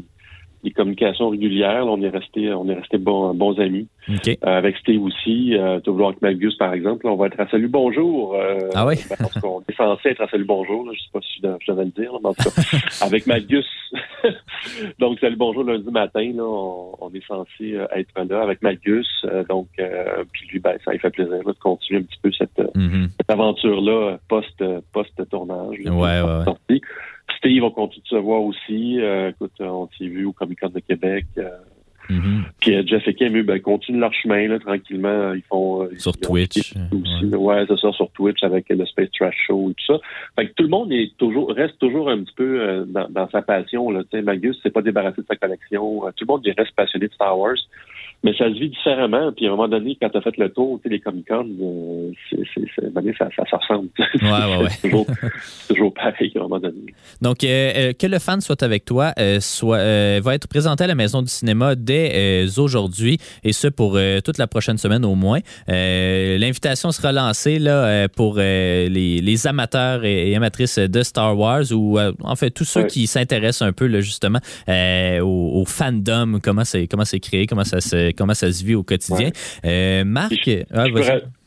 [0.67, 1.85] des, communications régulières.
[1.85, 3.89] Là, on est resté, on est resté bons, bons amis.
[4.09, 7.07] Euh, avec Steve aussi, euh, avec Malgus, par exemple.
[7.07, 8.35] là, on va être à Salut Bonjour.
[8.35, 8.95] euh, Ah oui?
[9.11, 10.87] ben, en tout cas, on est censé être à Salut Bonjour.
[10.87, 12.51] Là, je sais pas si je devais, le dire, là, mais en tout cas,
[13.07, 13.67] avec Malgus.
[14.99, 19.07] donc, Salut Bonjour lundi matin, là, on, on est censé euh, être là avec Malgus.
[19.25, 19.69] Euh, donc,
[20.33, 23.09] puis lui, ben, ça lui fait plaisir là, de continuer un petit peu cette, Mhm.
[23.17, 25.79] cette aventure-là post, post-tournage.
[25.85, 26.81] là, Ouais, post- ouais, ouais.
[27.47, 27.55] Sortie.
[27.55, 29.01] Steve, on continue de se voir aussi.
[29.01, 31.27] Euh, écoute, on s'est vu au Comic-Con de Québec.
[31.39, 31.49] euh,
[32.09, 32.45] Mhm.
[32.61, 35.33] puis euh, Jeff et Kim, eux, ben, continuent leur chemin là, tranquillement.
[35.33, 37.25] Ils font euh, Sur ils Twitch, euh, aussi.
[37.35, 39.99] Ouais, c'est ça, sur Twitch avec euh, le Space Trash Show et tout ça.
[40.39, 43.29] Fait que tout le monde est toujours reste toujours un petit peu euh, dans, dans
[43.31, 43.91] sa passion.
[43.91, 44.05] Là.
[44.05, 46.07] Tu sais, Magus s'est pas débarrassé de sa collection.
[46.07, 47.57] Euh, Tout le monde reste passionné de Star Wars.
[48.27, 49.31] Mais ça se vit différemment.
[49.31, 51.47] Puis à un moment donné, quand tu as fait le tour, tu sais, les Comic-Con,
[51.62, 52.11] euh,
[53.17, 53.89] ça, ça, ressemble.
[53.99, 54.69] Ouais, ouais, ouais.
[54.69, 55.07] c'est toujours,
[55.69, 56.93] toujours pareil à un moment donné.
[57.23, 60.87] Donc, euh, euh, que le fan soit avec toi, euh, soit, va être présenté à
[60.89, 65.39] la Maison du cinéma dès aujourd'hui, et ce pour toute la prochaine semaine au moins.
[65.69, 71.97] L'invitation sera lancée là, pour les, les amateurs et, et amatrices de Star Wars, ou
[72.01, 72.87] en fait tous ceux Ouais.
[72.89, 77.65] qui s'intéressent un peu là, justement au, au fandom, comment c'est comment c'est créé, comment
[77.65, 79.31] ça se comment ça se vit au quotidien.
[79.65, 80.85] Euh, Marc, Si je- ah,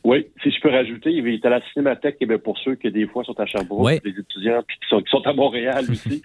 [0.04, 3.06] oui, si je peux rajouter, il est à la Cinémathèque, bien, pour ceux qui des
[3.06, 4.00] fois sont à Sherbrooke, Ouais.
[4.04, 6.22] des étudiants puis qui sont, qui sont à Montréal aussi.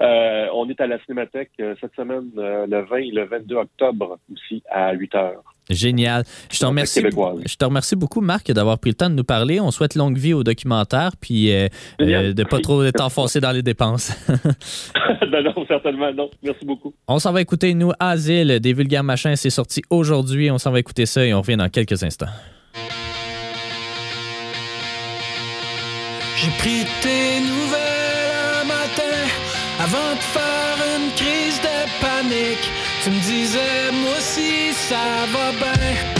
[0.00, 4.18] Euh, on est à la Cinémathèque euh, cette semaine, le 20 et le 22 octobre
[4.32, 5.42] aussi, à 8 heures.
[5.70, 6.24] Génial.
[6.50, 7.00] Je te remercie.
[7.00, 9.60] Je te remercie beaucoup, Marc, d'avoir pris le temps de nous parler.
[9.60, 11.68] On souhaite longue vie au documentaire, puis euh,
[12.00, 14.12] euh, de pas trop t'enfoncer dans les dépenses.
[14.28, 16.30] non, non, certainement non.
[16.42, 16.94] Merci beaucoup.
[17.06, 19.36] on s'en va écouter, nous, Asile, des vulgaires machins.
[19.36, 20.50] C'est sorti aujourd'hui.
[20.50, 22.26] On s'en va écouter ça et on revient dans quelques instants.
[26.36, 29.18] J'ai pris tes nouvelles un matin
[29.80, 32.77] avant de faire une crise de panique.
[33.02, 36.17] Tu me disais, moi aussi, ça va bien.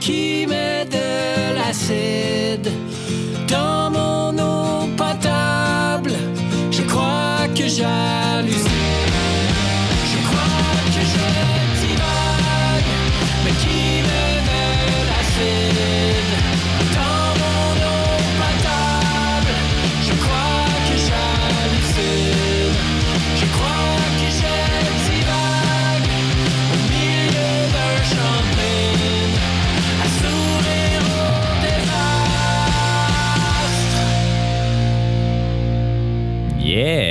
[0.00, 0.39] Mais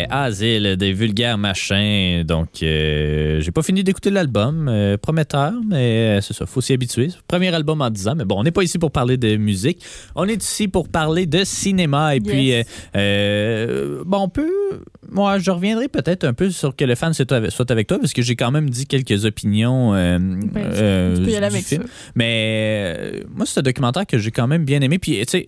[0.09, 2.23] Asile, des vulgaires machins.
[2.23, 4.67] Donc, euh, j'ai pas fini d'écouter l'album.
[4.69, 7.09] euh, prometteur, mais euh, c'est ça, faut s'y habituer.
[7.27, 9.83] Premier album en 10 ans, mais bon, on n'est pas ici pour parler de musique.
[10.15, 12.15] On est ici pour parler de cinéma.
[12.15, 12.65] Et puis, Yes.
[12.95, 12.99] euh,
[13.99, 14.49] euh, bon, on peut.
[15.11, 17.31] Moi, je reviendrai peut-être un peu sur que le fan soit
[17.71, 21.47] avec, toi, parce que j'ai quand même dit quelques opinions Ben, tu peux y aller
[21.49, 21.83] du avec film.
[21.83, 21.89] ça.
[22.15, 24.99] Mais moi, c'est un documentaire que j'ai quand même bien aimé.
[24.99, 25.45] Puis, tu sais,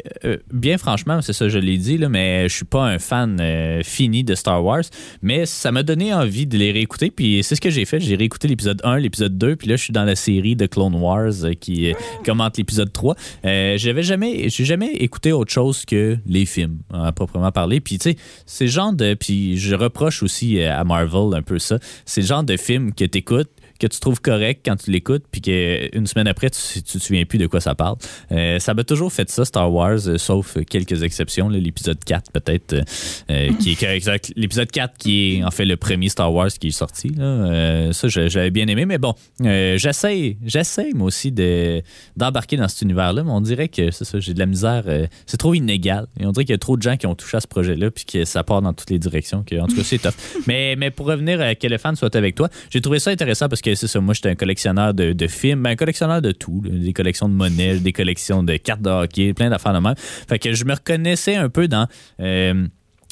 [0.51, 3.37] bien franchement, c'est ça, je l'ai dit, là, mais je suis pas un fan
[3.83, 4.83] fini de Star Wars.
[5.21, 7.11] Mais ça m'a donné envie de les réécouter.
[7.11, 7.99] Puis, c'est ce que j'ai fait.
[7.99, 9.55] J'ai réécouté l'épisode 1, l'épisode 2.
[9.55, 11.93] Puis là, je suis dans la série de Clone Wars euh, qui euh,
[12.25, 13.15] commente l'épisode 3.
[13.45, 17.79] Euh, J'avais jamais, j'ai jamais écouté autre chose que les films, à proprement parler.
[17.79, 19.13] Puis, tu sais, c'est genre de.
[19.13, 21.77] Puis, je reproche aussi à Marvel un peu ça.
[22.05, 23.49] C'est le genre de film que tu écoutes
[23.81, 27.25] que tu trouves correct quand tu l'écoutes, puis qu'une semaine après, tu, tu te souviens
[27.25, 27.95] plus de quoi ça parle.
[28.31, 31.49] Euh, ça m'a toujours fait ça, Star Wars, euh, sauf quelques exceptions.
[31.49, 32.83] L'épisode 4, peut-être, euh,
[33.31, 36.71] euh, qui est l'épisode 4 qui est en fait le premier Star Wars qui est
[36.71, 37.11] sorti.
[37.19, 41.81] Euh, ça, j'avais bien aimé, mais bon, euh, j'essaie, j'essaie moi aussi de,
[42.17, 44.83] d'embarquer dans cet univers-là, mais on dirait que c'est ça, j'ai de la misère.
[44.87, 46.05] euh, c'est trop inégal.
[46.19, 47.89] Et on dirait qu'il y a trop de gens qui ont touché à ce projet-là,
[47.89, 49.43] puis que ça part dans toutes les directions.
[49.43, 50.13] Que, en tout cas, c'est tough.
[50.47, 53.49] mais, mais pour revenir à que le fan soit avec toi, j'ai trouvé ça intéressant
[53.49, 53.99] parce que c'est ça.
[53.99, 56.61] Moi, j'étais un collectionneur de, de films, ben, un collectionneur de tout.
[56.63, 59.95] des collections de monnaie, des collections de cartes de hockey, plein d'affaires de même.
[59.97, 61.87] Fait que je me reconnaissais un peu dans.
[62.19, 62.67] euh,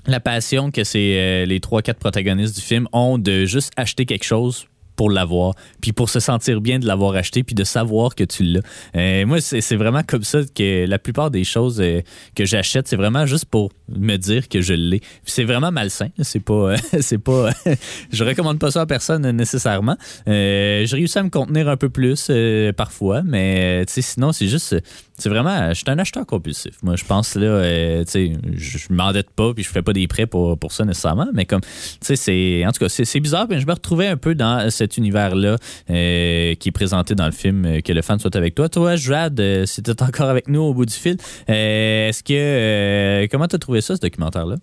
[0.08, 4.06] la passion que c'est euh, les trois quatre protagonistes du film ont de juste acheter
[4.06, 4.69] quelque chose
[5.00, 8.44] pour l'avoir, puis pour se sentir bien de l'avoir acheté, puis de savoir que tu
[8.44, 8.60] l'as.
[8.98, 12.02] Euh, moi, c'est vraiment comme ça que la plupart des choses euh,
[12.36, 15.00] que j'achète, c'est vraiment juste pour me dire que je l'ai.
[15.24, 16.10] C'est vraiment malsain.
[16.22, 17.52] C'est pas, euh, c'est pas.
[18.12, 19.96] je recommande pas ça à personne nécessairement.
[20.28, 22.30] J'ai réussi à me contenir un peu plus
[22.76, 24.76] parfois, mais sinon c'est juste,
[25.20, 26.76] c'est vraiment, je suis un acheteur compulsif.
[26.82, 30.08] Moi, je pense là, euh, tu sais, je m'endette pas, puis je fais pas des
[30.08, 31.68] prêts pour pour ça nécessairement, mais comme, tu
[32.02, 34.98] sais, c'est, en tout cas, c'est bizarre, mais je me retrouvais un peu dans cet
[34.98, 35.58] univers-là
[35.90, 38.70] euh, qui est présenté dans le film, euh, que le fan soit avec toi.
[38.70, 41.18] Toi, Jade, euh, si t'es encore avec nous au bout du fil,
[41.50, 44.56] euh, est-ce que, euh, comment t'as trouvé ça, ce documentaire-là?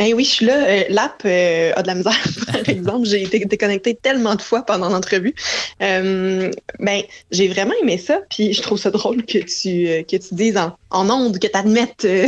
[0.00, 0.66] Eh oui, je suis là.
[0.68, 3.06] Euh, L'app euh, a de la misère, par exemple.
[3.06, 5.34] J'ai été déconnectée tellement de fois pendant l'entrevue.
[5.82, 8.20] Euh, ben, j'ai vraiment aimé ça.
[8.30, 11.46] Puis je trouve ça drôle que tu euh, que tu dises en, en ondes, que
[11.46, 12.26] tu admettes que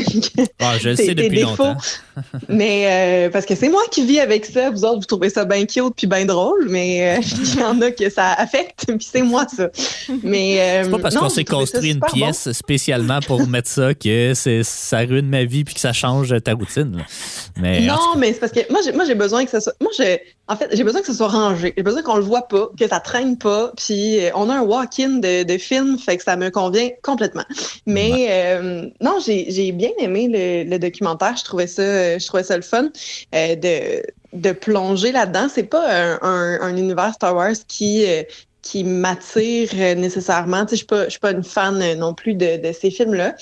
[0.58, 1.64] Ah, je tes- sais depuis défauts.
[1.64, 1.76] longtemps.
[2.48, 4.68] Mais euh, parce que c'est moi qui vis avec ça.
[4.70, 7.20] Vous autres, vous trouvez ça bien cute puis bien drôle, mais euh,
[7.54, 8.84] il y en a que ça affecte.
[8.86, 9.68] Puis c'est moi ça.
[10.22, 12.06] Mais euh, C'est pas parce qu'on s'est construit une bon.
[12.12, 16.52] pièce spécialement pour mettre ça que ça ruine ma vie puis que ça change ta
[16.52, 16.96] routine.
[16.98, 17.04] là.
[17.56, 19.72] Mais Non, mais c'est parce que moi, j'ai, moi, j'ai besoin que ça soit.
[19.80, 21.72] Moi, j'ai, en fait, j'ai besoin que ça soit rangé.
[21.76, 23.72] J'ai besoin qu'on le voit pas, que ça traîne pas.
[23.78, 27.44] Puis, euh, on a un walk-in de, de film, fait que ça me convient complètement.
[27.86, 31.36] Mais euh, non, j'ai, bien aimé le, le documentaire.
[31.36, 32.90] Je trouvais ça, je trouvais ça le fun
[33.34, 35.48] euh, de, de plonger là-dedans.
[35.52, 38.22] C'est pas un, un, un univers Star Wars qui euh,
[38.62, 40.66] qui m'attire nécessairement.
[40.66, 42.90] Tu sais, je suis pas, je suis pas une fan non plus de, de ces
[42.90, 43.34] films-là.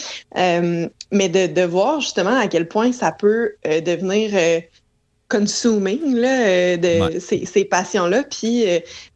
[1.11, 4.31] Mais de, de voir justement à quel point ça peut devenir
[5.29, 7.21] consuming là, de Ouais.
[7.21, 8.23] ces, ces passions-là.
[8.31, 8.65] Puis,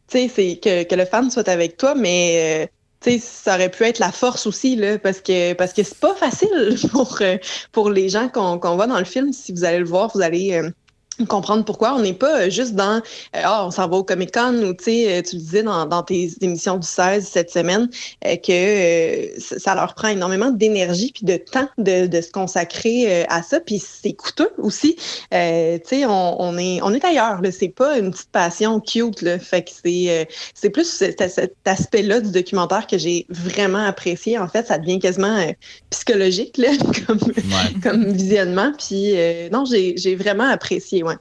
[0.09, 2.69] tu sais, c'est que, que le fan soit avec toi, mais
[3.07, 5.83] euh, tu sais, ça aurait pu être la force aussi, là, parce que parce que
[5.83, 7.37] c'est pas facile pour, euh,
[7.71, 9.33] pour les gens qu'on qu'on voit dans le film.
[9.33, 10.61] Si vous allez le voir, vous allez.
[11.27, 14.33] Comprendre pourquoi on n'est pas euh, juste dans euh, ah on s'en va au Comic
[14.33, 17.51] Con ou tu sais euh, tu le disais dans, dans tes émissions du 16 cette
[17.51, 17.87] semaine
[18.25, 23.23] euh, que euh, ça leur prend énormément d'énergie puis de temps de, de se consacrer
[23.29, 23.59] à ça.
[23.59, 24.95] Puis c'est coûteux aussi.
[25.33, 27.51] Euh, tu sais on, on est on est ailleurs là.
[27.51, 29.37] C'est pas une petite passion cute là.
[29.39, 34.37] Fait que c'est euh, c'est plus cet, cet aspect-là du documentaire que j'ai vraiment apprécié.
[34.39, 35.37] En fait ça devient quasiment
[35.89, 36.69] psychologique là
[37.07, 37.79] comme Ouais.
[37.81, 38.71] comme visionnement.
[38.77, 41.12] Puis euh, non j'ai j'ai vraiment apprécié ouais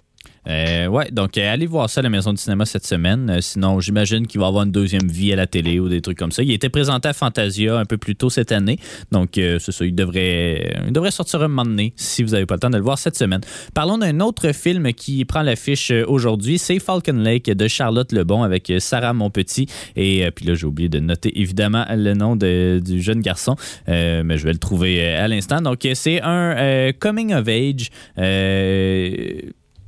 [0.48, 3.30] Euh, ouais, donc euh, allez voir ça à la Maison du cinéma cette semaine.
[3.30, 6.18] Euh, sinon, j'imagine qu'il va avoir une deuxième vie à la télé ou des trucs
[6.18, 6.42] comme ça.
[6.42, 8.78] Il était présenté à Fantasia un peu plus tôt cette année.
[9.12, 12.46] Donc, euh, c'est ça, il devrait, il devrait sortir un moment donné si vous n'avez
[12.46, 13.40] pas le temps de le voir cette semaine.
[13.72, 16.58] Parlons d'un autre film qui prend l'affiche aujourd'hui.
[16.58, 19.68] C'est Falcon Lake de Charlotte Lebon avec Sarah Monpetit.
[19.94, 23.54] Et puis là, j'ai oublié de noter évidemment le nom de- du jeune garçon,
[23.86, 25.60] mais je vais le trouver à l'instant.
[25.60, 27.90] Donc, c'est un coming of age.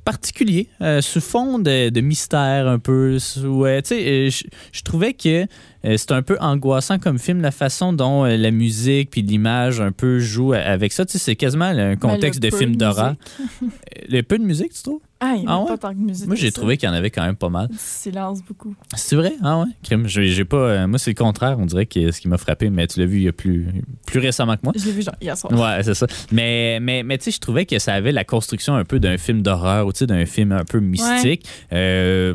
[0.04, 3.18] Particulier, euh, sous fond de, mystère un peu.
[3.18, 4.30] Sous, euh, tu sais, euh,
[4.72, 5.46] je trouvais que
[5.96, 9.92] c'est un peu angoissant comme film, la façon dont euh, la musique puis l'image un
[9.92, 11.04] peu jouent avec ça.
[11.04, 13.14] Tu sais, c'est quasiment un contexte Ben, le de film d'horreur.
[13.62, 13.66] Euh,
[14.08, 15.00] Le peu de musique, tu trouves?
[15.20, 15.68] Ah, il n'y Ah ouais?
[15.68, 16.26] pas tant de musique.
[16.26, 17.68] Moi, j'ai que trouvé qu'il y en avait quand même pas mal.
[17.68, 18.74] Du silence beaucoup.
[18.94, 19.32] C'est vrai?
[19.42, 19.66] Ah ouais?
[19.82, 22.68] Crime, j'ai pas, euh, moi, c'est le contraire, on dirait que ce qui m'a frappé,
[22.68, 23.66] mais tu l'as vu il y a plus,
[24.06, 24.72] plus récemment que moi.
[24.76, 25.52] Je l'ai vu genre hier soir.
[25.52, 26.06] Ouais, c'est ça.
[26.32, 29.16] Mais, mais, mais tu sais, je trouvais que ça avait la construction un peu d'un
[29.16, 31.46] film d'horreur ou d'un film un peu mystique.
[31.72, 32.34] Euh,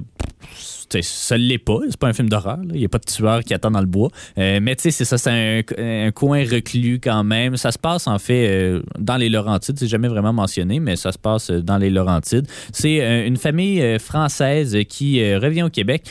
[0.55, 2.59] sais, ça l'est pas, c'est pas un film d'horreur.
[2.73, 4.09] Il n'y a pas de tueur qui attend dans le bois.
[4.37, 7.57] Euh, mais tu sais, c'est ça, c'est un, coin reclus quand même.
[7.57, 9.77] Ça se passe en fait euh, dans les Laurentides.
[9.77, 12.47] C'est jamais vraiment mentionné, mais ça se passe euh, dans les Laurentides.
[12.71, 16.09] C'est une famille française qui revient au Québec,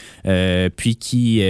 [0.76, 1.42] puis qui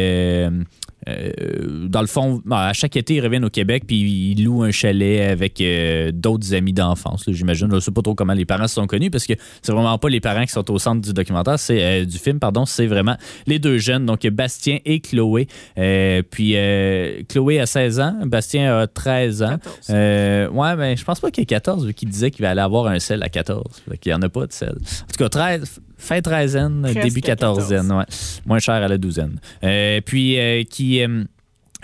[1.08, 4.62] euh, dans le fond, bon, à chaque été, ils reviennent au Québec puis ils louent
[4.62, 7.24] un chalet avec euh, d'autres amis d'enfance.
[7.28, 9.72] J'imagine, je ne sais pas trop comment les parents se sont connus parce que c'est
[9.72, 12.66] vraiment pas les parents qui sont au centre du documentaire, c'est euh, du film, pardon,
[12.66, 13.16] c'est vraiment
[13.46, 15.46] les deux jeunes, donc Bastien et Chloé.
[15.74, 19.58] Puis euh, Chloé a 16 ans, Bastien a 13 ans.
[19.58, 19.76] 14.
[19.90, 22.60] Euh, ouais, ben, je pense pas qu'il y ait 14, vu qu'il disait qu'il aller
[22.60, 23.64] avoir un sel à 14.
[23.88, 24.76] Fait qu'il n'y en a pas de sel.
[24.76, 28.04] En tout cas, 13, Fin treizaine, début quatorzaine, ouais.
[28.46, 29.38] Moins cher à la douzaine.
[29.64, 31.02] Euh, puis euh, qui.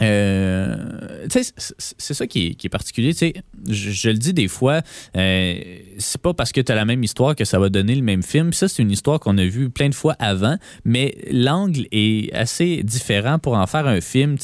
[0.01, 3.13] Euh, c'est- ça qui est, qui est particulier.
[3.69, 4.81] Je, le dis des fois,
[5.17, 5.55] euh,
[5.99, 8.23] c'est pas parce que tu as la même histoire que ça va donner le même
[8.23, 8.53] film.
[8.53, 12.83] Ça, c'est une histoire qu'on a vue plein de fois avant, mais l'angle est assez
[12.83, 14.37] différent pour en faire un film,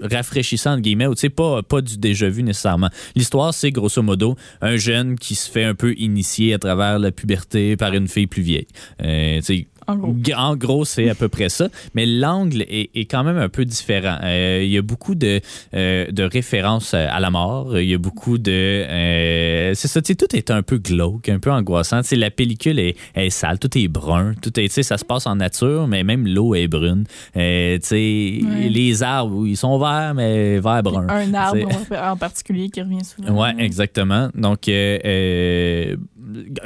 [0.00, 2.90] rafraîchissant, entre guillemets, ou pas, pas du déjà vu nécessairement.
[3.14, 7.10] L'histoire, c'est grosso modo un jeune qui se fait un peu initier à travers la
[7.12, 8.66] puberté par une fille plus vieille.
[9.02, 10.14] Euh, sais, En gros.
[10.36, 11.68] en gros, c'est à peu près ça.
[11.94, 14.18] Mais l'angle est, est quand même un peu différent.
[14.22, 15.40] Euh, il y a beaucoup de,
[15.74, 17.78] euh, de références à la mort.
[17.78, 18.50] Il y a beaucoup de...
[18.52, 22.00] euh, c'est ça, tu sais, tout est un peu glauque, un peu angoissant.
[22.02, 24.34] Tu sais, la pellicule est, est sale, tout est brun.
[24.42, 27.04] Tout est, tu sais, ça se passe en nature, mais même l'eau est brune.
[27.36, 28.68] Euh, tu sais, Ouais.
[28.68, 31.06] les arbres, ils sont verts, mais vert-brun.
[31.08, 33.42] Un arbre en particulier qui revient souvent.
[33.42, 34.30] Ouais, exactement.
[34.34, 35.96] Donc, euh, euh,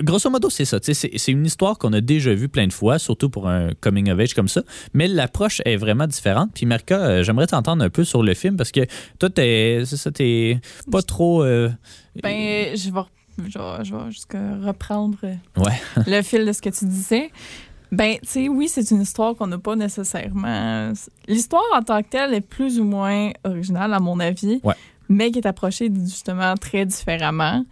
[0.02, 0.78] grosso modo, c'est ça.
[0.82, 4.18] C'est une histoire qu'on a déjà vue plein de fois, surtout pour un coming of
[4.18, 4.62] age comme ça.
[4.94, 6.50] Mais l'approche est vraiment différente.
[6.54, 8.80] Puis, Marca, euh, j'aimerais t'entendre un peu sur le film parce que
[9.18, 11.42] toi, t'es c'est ça, t'es pas trop.
[11.44, 11.70] euh,
[12.22, 13.00] Ben, je vais,
[13.50, 15.72] je vais, je vais reprendre euh, Ouais.
[16.06, 17.30] le fil de ce que tu disais.
[17.92, 20.92] Ben, tu sais, oui, c'est une histoire qu'on n'a pas nécessairement.
[21.26, 24.74] L'histoire en tant que telle est plus ou moins originale, à mon avis, Ouais.
[25.08, 27.64] mais qui est approchée justement très différemment.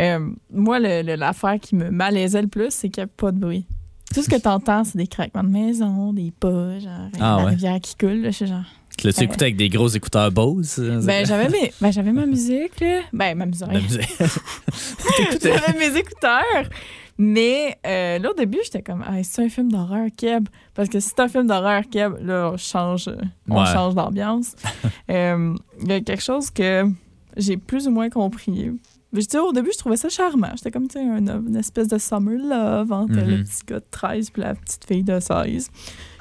[0.00, 3.66] Euh, moi, l'affaire qui me malaisait le plus, c'est qu'il n'y a pas de bruit.
[4.14, 6.90] Tout ce que tu entends, c'est des craquements de maison, des pas, genre,
[7.20, 7.50] Ah la ouais.
[7.50, 8.22] rivière qui coule.
[8.22, 8.64] Là, je suis genre.
[8.98, 10.76] Tu l'as-tu écouté avec des gros écouteurs Bose?
[10.80, 13.00] euh, Ben, j'avais mes- ben, j'avais ma musique, là.
[13.12, 13.68] Ben, ma musique.
[15.42, 16.68] J'avais mes écouteurs.
[17.18, 20.48] Mais euh, là, au début, j'étais comme, ah, c'est un film d'horreur, Keb.
[20.74, 23.16] Parce que si c'est un film d'horreur, Keb, là, on change, euh,
[23.48, 23.66] on Ouais.
[23.66, 24.54] change d'ambiance.
[25.10, 26.84] Euh, Il y a quelque chose que
[27.36, 28.70] j'ai plus ou moins compris.
[29.12, 30.50] Je dis, au début, je trouvais ça charmant.
[30.56, 33.28] J'étais comme, tu sais, un- une espèce de summer love entre Mhm.
[33.30, 35.68] le petit gars de 13 et la petite fille de 16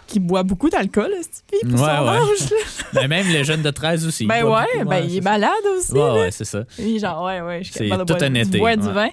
[0.08, 2.10] qui boit beaucoup d'alcool, cette fille, pour Ouais, son ouais.
[2.10, 2.54] âge.
[2.94, 4.26] Ben, même le jeune de 13 aussi.
[4.26, 5.92] Ben Il boit ouais, beaucoup, ben il est malade aussi.
[5.92, 6.14] Ouais, là.
[6.16, 6.64] ouais, c'est ça.
[6.80, 8.78] Et genre, ouais, ouais, je suis C'est capable de tout boire, un été, du, boire
[8.78, 9.10] du vin.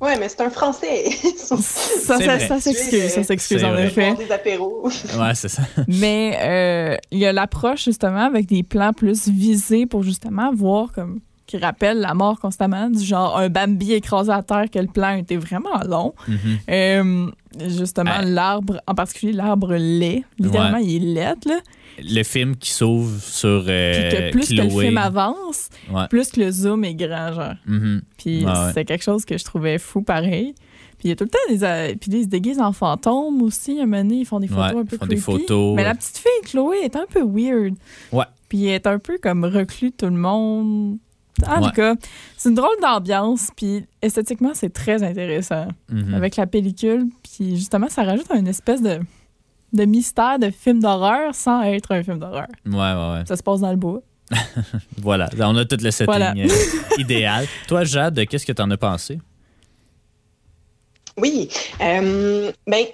[0.00, 1.04] Ouais, mais c'est un Français.
[1.36, 2.40] Ça, C'est ça, vrai.
[2.48, 3.86] ça s'excuse, ça s'excuse C'est en vrai.
[3.86, 4.14] effet.
[4.16, 4.88] des apéros.
[5.18, 5.62] Ouais, c'est ça.
[5.86, 10.90] Mais euh, il y a l'approche justement avec des plans plus visés pour justement voir
[10.92, 11.20] comme
[11.58, 15.16] qui rappelle la mort constamment, du genre un Bambi écrasé à terre que le plan
[15.16, 16.14] était vraiment long.
[16.28, 16.36] Mhm.
[16.70, 17.30] Euh,
[17.68, 18.24] justement, Ah.
[18.24, 21.60] l'arbre, en particulier l'arbre laid, littéralement, il est laid, là.
[22.02, 26.08] Le film qui s'ouvre sur Puis euh, que plus que le film avance, Ouais.
[26.08, 27.54] plus que le zoom est grand, genre.
[27.66, 28.02] Mhm.
[28.18, 28.52] Puis ouais.
[28.74, 30.54] c'est quelque chose que je trouvais fou pareil.
[30.98, 31.62] Puis il y a tout le temps des.
[31.62, 33.78] euh, puis ils se déguisent en fantômes aussi.
[33.78, 35.20] À un moment donné, ils font des photos Ouais, un peu ils font des creepy.
[35.42, 37.74] photos, Mais la petite fille, Chloé, est un peu weird.
[38.12, 38.24] Ouais.
[38.48, 40.98] Puis elle est un peu comme reclus de tout le monde.
[41.46, 41.68] En Ouais.
[41.68, 41.94] tout cas,
[42.36, 43.48] c'est une drôle d'ambiance.
[43.56, 45.66] Puis esthétiquement, c'est très intéressant.
[45.90, 46.14] Mhm.
[46.14, 47.06] Avec la pellicule.
[47.22, 49.00] Puis justement, ça rajoute une espèce de,
[49.72, 52.46] de mystère de film d'horreur sans être un film d'horreur.
[52.66, 53.24] Ouais, ouais, ouais.
[53.26, 54.00] Ça se passe dans le bois.
[55.02, 55.28] Voilà.
[55.40, 56.32] On a tout le setting Voilà.
[56.36, 56.48] euh,
[56.98, 57.46] idéal.
[57.68, 59.18] Toi, Jade, qu'est-ce que t'en as pensé?
[61.16, 61.48] Oui.
[61.80, 62.84] Euh, ben,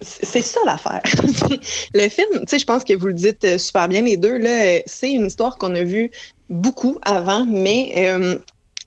[0.00, 1.02] c'est ça l'affaire.
[1.94, 4.38] le film, tu sais, je pense que vous le dites euh, super bien les deux,
[4.38, 6.10] là, c'est une histoire qu'on a vue
[6.50, 8.36] beaucoup avant, mais euh,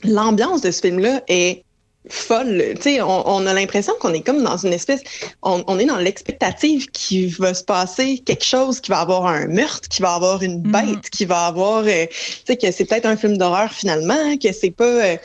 [0.03, 1.63] l'ambiance de ce film-là est
[2.09, 2.75] folle.
[3.01, 5.01] On, on a l'impression qu'on est comme dans une espèce,
[5.43, 9.47] on, on est dans l'expectative qu'il va se passer quelque chose, qu'il va avoir un
[9.47, 10.71] meurtre, qu'il va avoir une Mhm.
[10.71, 12.15] bête, qu'il va avoir, euh, tu
[12.47, 14.85] sais, que c'est peut-être un film d'horreur finalement, que c'est pas.
[14.85, 15.17] euh,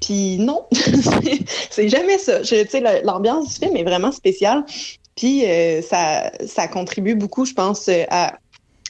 [0.00, 0.64] puis non,
[1.70, 2.40] c'est- jamais ça.
[3.04, 4.64] L'ambiance du film est vraiment spéciale.
[5.14, 8.34] Puis euh, ça, ça contribue beaucoup, je pense, à,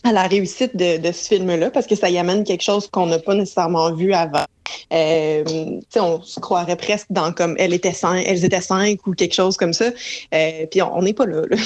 [0.05, 3.07] à la réussite de, de ce film-là, parce que ça y amène quelque chose qu'on
[3.07, 4.44] n'a pas nécessairement vu avant.
[4.92, 9.07] Euh, tu sais, on se croirait presque dans comme elle était cinq, elles étaient cinq
[9.07, 9.86] ou quelque chose comme ça.
[10.34, 11.42] Euh, puis on n'est pas là.
[11.48, 11.57] là.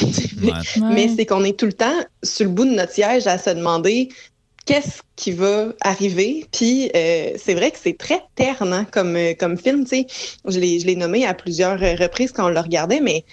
[0.42, 0.52] Ouais.
[0.94, 1.10] Mais Ouais.
[1.16, 4.08] c'est qu'on est tout le temps sur le bout de notre siège à se demander
[4.66, 6.46] qu'est-ce qui va arriver.
[6.52, 9.84] Puis euh, c'est vrai que c'est très terne hein, comme, euh, comme film.
[9.84, 10.06] tu sais.
[10.46, 13.24] Je l'ai je l'ai nommé à plusieurs reprises quand on le regardait, mais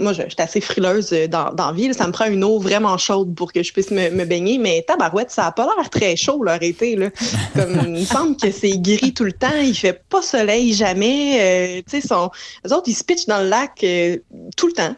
[0.00, 1.88] moi, je, suis assez frileuse euh, dans, dans la vie.
[1.88, 1.94] là.
[1.94, 4.58] Ça me prend une eau vraiment chaude pour que je puisse me, baigner.
[4.58, 6.96] Mais tabarouette, ça n'a pas l'air très chaud, leur été.
[6.96, 7.10] Là.
[7.56, 9.56] Il me semble que c'est gris tout le temps.
[9.62, 11.82] Il fait pas soleil jamais.
[11.84, 14.18] Euh, eux autres, ils se pitchent dans le lac euh,
[14.56, 14.94] tout le temps.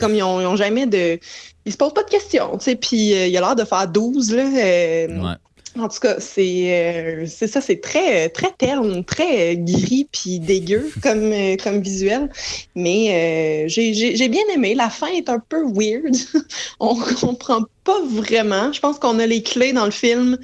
[0.00, 1.18] comme ils ont, ils ont jamais de...
[1.66, 2.58] Ils se posent pas de questions.
[2.58, 4.34] Puis il a l'air de faire 12.
[4.34, 5.36] Là.
[5.78, 11.32] En tout cas, c'est euh, ça, c'est très très terne, très gris puis dégueu comme
[11.32, 12.30] euh, comme visuel.
[12.74, 14.74] Mais euh, j'ai bien aimé.
[14.74, 16.14] La fin est un peu weird.
[16.80, 18.72] On comprend pas vraiment.
[18.72, 20.38] Je pense qu'on a les clés dans le film,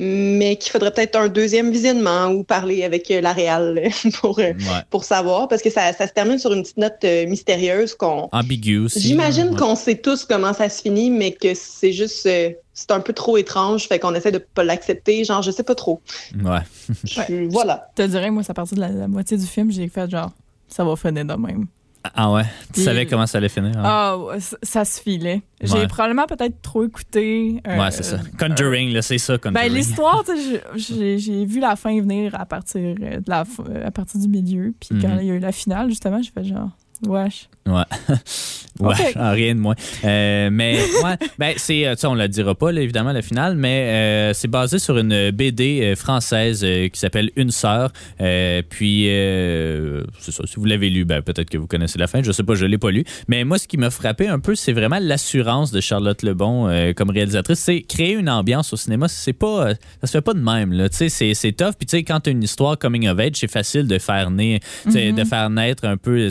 [0.00, 3.90] mais qu'il faudrait peut-être un deuxième visionnement ou parler avec euh, la réal
[4.20, 4.54] pour, euh, Ouais.
[4.90, 8.28] pour savoir, parce que ça, ça se termine sur une petite note euh, mystérieuse qu'on...
[8.30, 9.00] Ambigu aussi.
[9.00, 9.56] J'imagine Ouais.
[9.56, 12.24] qu'on sait tous comment ça se finit, mais que c'est juste...
[12.26, 15.24] euh, c'est un peu trop étrange, fait qu'on essaie de pas l'accepter.
[15.24, 16.00] Genre, je sais pas trop.
[16.44, 16.60] Ouais.
[17.02, 17.90] Je- Voilà.
[17.98, 20.08] Je te dirais, moi, c'est à partir de la, la moitié du film, j'ai fait
[20.08, 20.30] genre,
[20.68, 21.66] ça va finir de même.
[22.14, 22.44] Ah ouais?
[22.72, 23.72] Tu savais comment ça allait finir.
[23.76, 23.82] hein?
[23.84, 25.42] Ah, ouais, ça, ça se filait.
[25.60, 25.86] J'ai Ouais.
[25.88, 27.60] probablement peut-être trop écouté.
[27.66, 28.18] euh, ouais, c'est ça.
[28.38, 29.72] Conjuring, là, c'est ça, Ben, Conjuring.
[29.74, 30.36] l'histoire, tu
[30.80, 33.44] sais, j'ai- vu la fin venir à partir, euh, de la,
[33.84, 34.74] à partir du milieu.
[34.80, 35.18] Puis quand Mhm.
[35.20, 36.70] il y a eu la finale, justement, j'ai fait genre,
[37.06, 37.48] wesh.
[37.68, 37.84] Ouais.
[38.80, 39.74] ouais, rien de moins.
[40.04, 43.22] Euh, mais ouais, ben c'est euh, tu sais, on la dira pas là, évidemment la
[43.22, 47.92] finale, mais euh, c'est basé sur une BD française euh, qui s'appelle Une sœur.
[48.18, 49.04] Puis
[50.18, 52.42] c'est ça, si vous l'avez lu, ben peut-être que vous connaissez la fin, je sais
[52.42, 54.98] pas, je l'ai pas lu, mais moi ce qui m'a frappé un peu, c'est vraiment
[55.00, 60.06] l'assurance de Charlotte Lebon comme réalisatrice, c'est créer une ambiance au cinéma, c'est pas ça
[60.06, 62.20] se fait pas de même là, tu sais c'est c'est tough puis tu sais quand
[62.20, 65.84] tu as une histoire coming of age, c'est facile de faire naître de faire naître
[65.84, 66.30] un peu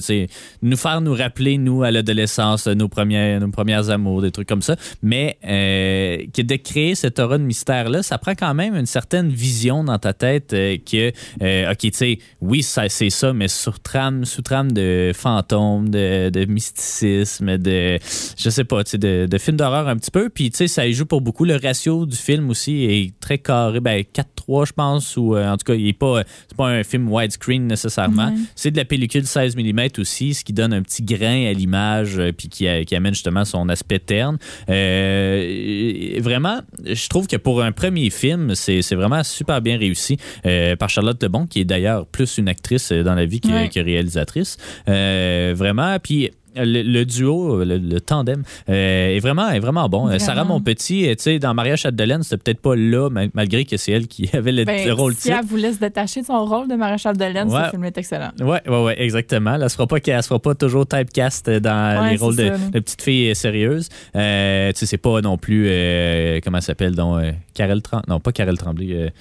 [0.62, 4.62] nous faire nous rappeler nous à l'adolescence nos premières nos premières amours des trucs comme
[4.62, 4.76] ça.
[5.02, 8.86] Mais euh, que de créer cette aura de mystère là ça prend quand même une
[8.86, 13.48] certaine vision dans ta tête euh, que euh, ok tu sais oui c'est ça mais
[13.48, 18.00] sous trame sous trame de fantômes de, de mysticisme de
[18.38, 20.30] je sais pas tu sais de, films d'horreur un petit peu.
[20.30, 21.46] Puis tu sais ça joue pour beaucoup.
[21.46, 23.80] Le ratio du film aussi est très carré.
[23.80, 24.04] Ben
[24.48, 27.12] 4-3 je pense ou euh, en tout cas il est pas c'est pas un film
[27.12, 31.48] widescreen nécessairement c'est de la pellicule 16 mm aussi, ce qui donne un petit grain
[31.48, 34.38] à l'image, euh, puis qui, amène justement son aspect terne.
[34.70, 40.76] Euh, vraiment, je trouve que pour un premier film, c'est vraiment super bien réussi euh,
[40.76, 43.70] par Charlotte Lebon, qui est d'ailleurs plus une actrice euh, dans la vie que, Ouais.
[43.70, 44.58] que réalisatrice.
[44.88, 46.32] Euh, vraiment, puis
[46.66, 50.06] le, le duo, le, le tandem euh, est vraiment est vraiment bon.
[50.06, 50.20] Vraiment.
[50.20, 53.78] Sarah Monpetit, euh, tu sais, dans Maria Chapdelaine, c'était peut-être pas là, ma- malgré que
[53.78, 55.38] c'est elle qui avait le, Ben, le rôle si titre.
[55.40, 57.66] elle voulait se détacher de son rôle de maréchal de laine, Ouais.
[57.66, 58.32] ce film est excellent.
[58.40, 59.56] Ouais, ouais, ouais, exactement.
[59.56, 63.90] Elle se fera pas, toujours typecast dans Ouais, les rôles de, de petites filles sérieuses.
[64.16, 68.06] Euh, tu sais, c'est pas non plus, euh, comment elle s'appelle, donc, euh, Karel Tremblay.
[68.08, 69.12] Non, pas Karel Tremblay.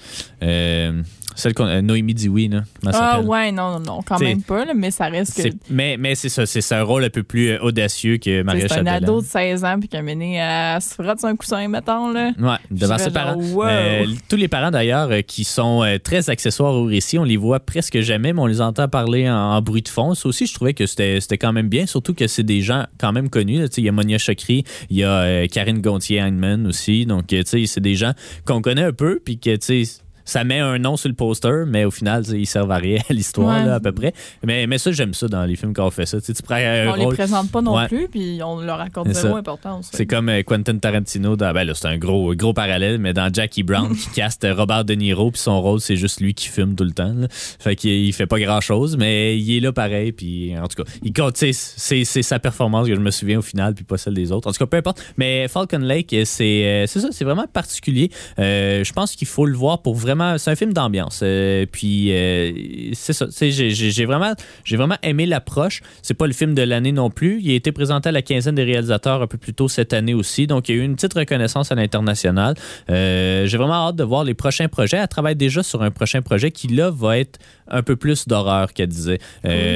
[1.37, 2.63] Celle qu'on, euh, Noémie Dioui, là.
[2.81, 3.27] Comment elle Ah s'appelle?
[3.29, 5.95] ouais, non, non, non, quand T'sais, même pas, là, mais ça reste que C'est- mais,
[5.97, 8.73] mais c'est ça, c'est c'est un rôle un peu plus euh, audacieux que Maria c'est
[8.73, 9.03] un Chapdelaine.
[9.03, 12.11] ado de 16 ans puis qui a mené à se frotte sur un coussin, mettons.
[12.11, 12.31] Là.
[12.39, 13.35] Ouais, devant Je ses genre, parents.
[13.41, 13.63] wow.
[13.65, 17.37] Euh, tous les parents d'ailleurs euh, qui sont euh, très accessoires au récit, on les
[17.37, 20.15] voit presque jamais, mais on les entend parler en, en bruit de fond.
[20.15, 22.85] Ça aussi, je trouvais que c'était c'était quand même bien, surtout que c'est des gens
[22.99, 23.59] quand même connus.
[23.59, 23.67] là.
[23.69, 27.05] Tu sais, Il y a Monia Chokri, il y a euh, Karine Gontier-Heinemann aussi.
[27.05, 28.13] Donc, euh, tu sais, c'est des gens
[28.45, 31.63] qu'on connaît un peu, puis que, tu sais, ça met un nom sur le poster,
[31.65, 33.71] mais au final, ils servent à rien à l'histoire, Ouais.
[33.71, 34.13] à peu près.
[34.43, 36.21] Mais, mais ça, j'aime ça dans les films quand on fait ça.
[36.21, 37.87] Tu prends un on les rôle- présente pas non Ouais.
[37.87, 39.89] plus, puis on leur accorde C'est zéro importance.
[39.91, 43.33] c'est comme euh, Quentin Tarantino dans ben là c'est un gros gros parallèle mais dans
[43.33, 46.75] Jackie Brown qui caste Robert De Niro puis son rôle c'est juste lui qui fume
[46.75, 47.27] tout le temps là.
[47.31, 50.89] fait qu'il fait pas grand chose mais il est là pareil puis en tout cas
[51.03, 54.31] il compte c'est sa performance que je me souviens au final puis pas celle des
[54.31, 57.25] autres en tout cas peu importe mais Falcon Lake euh, c'est euh, c'est ça c'est
[57.25, 58.09] vraiment particulier
[58.39, 62.11] Euh, je pense qu'il faut le voir pour vraiment c'est un film d'ambiance Euh, puis
[62.11, 62.51] euh,
[62.93, 63.27] c'est ça.
[63.39, 65.81] J'ai j'ai- vraiment j'ai vraiment aimé l'approche.
[66.01, 67.39] C'est pas le film de l'année non plus.
[67.41, 70.13] Il a été présenté à la quinzaine des réalisateurs un peu plus tôt cette année
[70.13, 70.47] aussi.
[70.47, 72.55] Donc il y a eu une petite reconnaissance à l'international.
[72.89, 74.97] Euh, j'ai vraiment hâte de voir les prochains projets.
[74.97, 77.39] Elle travaille déjà sur un prochain projet qui là va être
[77.69, 79.19] un peu plus d'horreur qu'elle disait.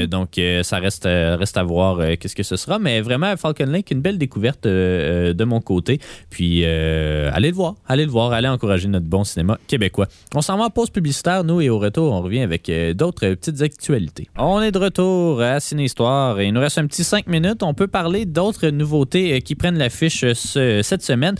[0.07, 2.79] Donc ça reste reste à voir qu'est-ce que ce sera.
[2.79, 5.99] Mais vraiment Falcon Lake une belle découverte de mon côté.
[6.29, 7.75] Puis allez le voir.
[7.87, 8.31] Allez le voir.
[8.31, 12.21] Allez encourager notre bon cinéma québécois on s'en pause publicitaire nous et au retour on
[12.21, 14.29] revient avec euh, d'autres euh, petites actualités.
[14.37, 17.63] On est de retour à Ciné Histoire et il nous reste un petit 5 minutes.
[17.63, 21.35] On peut parler d'autres nouveautés euh, qui prennent l'affiche ce- cette semaine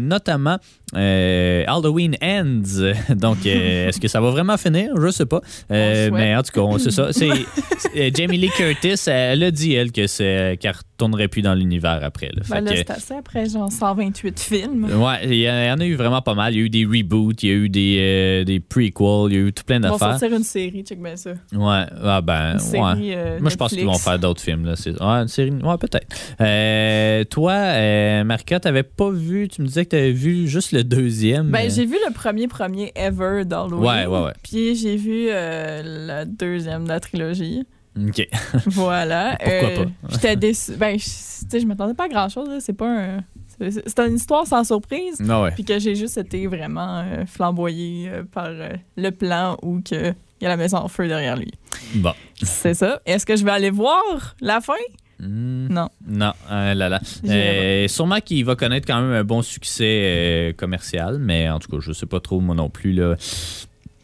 [0.00, 0.58] notamment
[0.96, 2.92] euh, Halloween Ends.
[3.14, 4.90] Donc, euh, est-ce que ça va vraiment finir?
[5.00, 5.40] Je sais pas.
[5.70, 7.12] Euh, mais en tout cas, sait ça.
[7.12, 7.28] C'est,
[7.78, 11.54] c'est- euh, Jamie Lee Curtis, elle a dit, elle, que c'est, qu'elle retournerait plus dans
[11.54, 12.30] l'univers après.
[12.34, 12.42] là.
[12.48, 14.84] Ben là, c'est assez après genre 128 films.
[14.84, 16.54] Ouais, il y, en a eu vraiment pas mal.
[16.54, 19.36] Il y a eu des reboots, il y a eu des, des prequels, il y
[19.36, 20.18] a eu tout plein Ils vont d'affaires.
[20.18, 21.30] sortir une série, check bien ça.
[21.52, 22.58] Ouais, ah ben, Une ouais.
[22.58, 24.64] série Moi, je pense qu'ils vont faire d'autres films.
[24.64, 24.76] Là.
[24.76, 24.90] C'est...
[25.00, 25.50] Ouais, une série.
[25.50, 27.28] Ouais, peut-être.
[27.30, 29.48] Toi, Marika, t'avais pas vu.
[29.48, 31.50] Tu me disais que t'avais vu juste le deuxième.
[31.50, 33.84] Ben, j'ai vu le premier premier ever d'Halloween.
[33.84, 34.32] Ouais, ouais, ouais.
[34.42, 35.82] Puis j'ai vu euh,
[36.22, 37.64] le deuxième de la trilogie.
[37.96, 38.28] Ok.
[38.66, 39.36] Voilà.
[39.40, 39.90] Pourquoi Euh, pas?
[40.10, 40.76] J'étais déçue.
[40.76, 42.48] Ben, je, je m'attendais pas à grand chose.
[42.60, 43.24] C'est pas un.
[43.58, 45.20] c'est- une histoire sans surprise.
[45.28, 45.50] Ah ouais.
[45.52, 48.50] Puis que j'ai juste été vraiment euh, flamboyé euh, par
[48.96, 51.50] le plan où que il y a la maison en feu derrière lui.
[51.96, 52.12] Bon.
[52.40, 53.00] C'est ça.
[53.04, 54.74] Est-ce que je vais aller voir la fin?
[55.20, 55.88] Hmm, Non.
[56.06, 57.00] Non, euh, là là.
[57.26, 61.70] Euh, sûrement qu'il va connaître quand même un bon succès euh, commercial, mais en tout
[61.70, 62.92] cas, je sais pas trop moi non plus.
[62.92, 63.16] Là.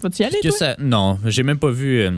[0.00, 0.56] Faut-tu y aller, Que toi?
[0.58, 2.00] ça, non, j'ai même pas vu.
[2.00, 2.10] euh,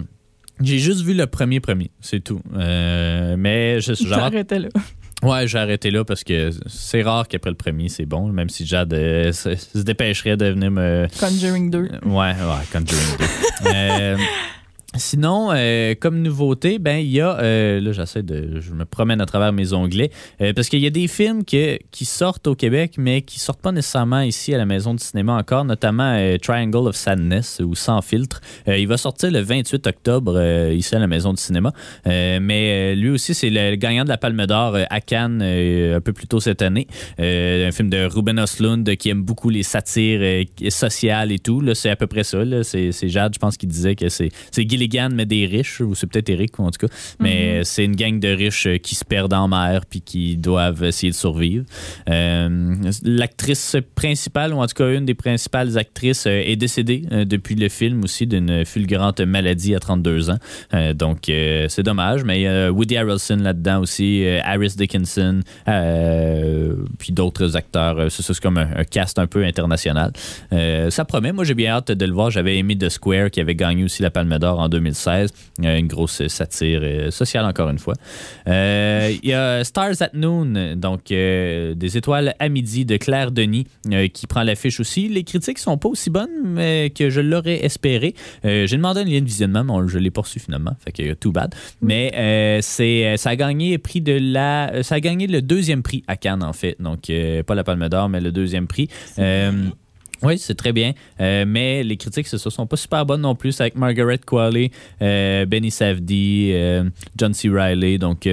[0.62, 2.40] j'ai juste vu le premier premier, c'est tout.
[2.54, 4.68] Mais je J'ai genre, là.
[5.22, 8.66] Ouais, j'ai arrêté là parce que c'est rare qu'après le premier, c'est bon, même si
[8.66, 11.06] Jade euh, se, se dépêcherait de venir me.
[11.18, 11.78] Conjuring 2.
[12.04, 12.34] Ouais, ouais,
[12.72, 13.24] Conjuring 2.
[13.74, 14.16] Euh,
[14.98, 19.20] Sinon, euh, comme nouveauté, ben il y a euh, là j'essaie de je me promène
[19.20, 22.54] à travers mes onglets euh, parce qu'il y a des films que- qui sortent au
[22.54, 26.88] Québec mais qui sortent pas nécessairement ici à la maison du cinéma encore, notamment Triangle
[26.88, 28.40] of Sadness ou Sans filtre.
[28.66, 30.40] Il va sortir le 28 octobre
[30.72, 31.72] ici à la maison du cinéma,
[32.04, 36.26] mais lui aussi c'est le gagnant de la Palme d'Or à Cannes un peu plus
[36.26, 36.86] tôt cette année.
[37.18, 41.60] Un film de Ruben Östlund qui aime beaucoup les satires sociales et tout.
[41.60, 42.38] Là, c'est à peu près ça.
[42.62, 46.06] C'est Jade, je pense, qui disait que c'est, c'est Gilligan, mais des riches, ou c'est
[46.06, 46.92] peut-être Eric, en tout cas.
[47.20, 50.36] Mais euh, c'est une gang de riches euh, qui se perdent en mer puis qui
[50.36, 51.64] doivent essayer de survivre.
[52.08, 57.68] Euh, l'actrice principale, ou en tout cas une des principales actrices, est décédée depuis le
[57.68, 60.38] film aussi d'une fulgurante maladie à 32 ans.
[60.74, 65.40] Euh, donc, euh, c'est dommage, mais il y a Woody Harrelson là-dedans aussi, Harris Dickinson,
[66.98, 68.10] puis d'autres acteurs.
[68.10, 70.12] C'est comme un, un cast un peu international.
[70.50, 71.32] Ça promet.
[71.32, 72.30] Moi, j'ai bien hâte de le voir.
[72.30, 75.30] J'avais aimé The Square, qui avait gagné aussi la Palme d'Or en 2016.
[75.64, 77.94] Euh, une grosse satire euh, sociale, encore une fois.
[78.46, 83.30] Euh, Il y a Stars at Noon, donc euh, des étoiles à midi de Claire
[83.30, 83.66] Denis,
[84.12, 85.08] qui prend l'affiche aussi.
[85.08, 88.14] Les critiques sont pas aussi bonnes mais que je l'aurais espéré.
[88.44, 90.72] J'ai demandé un lien de visionnement, mais je l'ai pas reçu finalement.
[90.84, 91.54] Fait que too bad.
[91.80, 96.16] Mais c'est, ça a gagné prix de la, ça a gagné le deuxième prix à
[96.16, 96.76] Cannes en fait.
[96.80, 97.10] Donc
[97.46, 98.88] pas la Palme d'Or, mais le deuxième prix.
[99.18, 99.52] Euh,
[100.22, 100.92] oui, c'est très bien.
[101.20, 103.60] Euh, mais les critiques, ce sont pas super bonnes non plus.
[103.60, 104.70] Avec Margaret Qualley,
[105.02, 106.84] euh, Benny Safdie, euh,
[107.16, 107.48] John C.
[107.48, 107.98] Riley.
[107.98, 108.28] Donc,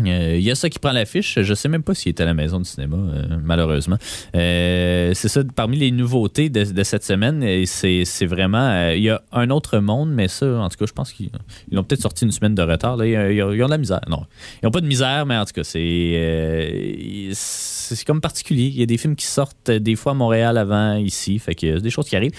[0.00, 1.40] euh, euh, il y a ça qui prend l'affiche.
[1.40, 3.96] Je sais même pas s'il est à la maison du cinéma, euh, malheureusement.
[4.34, 8.90] Euh, c'est ça, parmi les nouveautés de, cette semaine, c'est vraiment...
[8.90, 11.30] il y a un autre monde, mais ça, en tout cas, je pense qu'ils
[11.70, 12.96] ils ont peut-être sorti une semaine de retard.
[12.96, 13.06] Là.
[13.06, 14.00] Ils, ont, de la misère.
[14.08, 14.24] Non,
[14.62, 18.66] ils n'ont pas de misère, mais en tout cas, c'est c'est comme particulier.
[18.66, 21.38] Il y a des films qui sortent des fois à Montréal avant, ici.
[21.38, 22.34] Fait que des choses qui arrivent.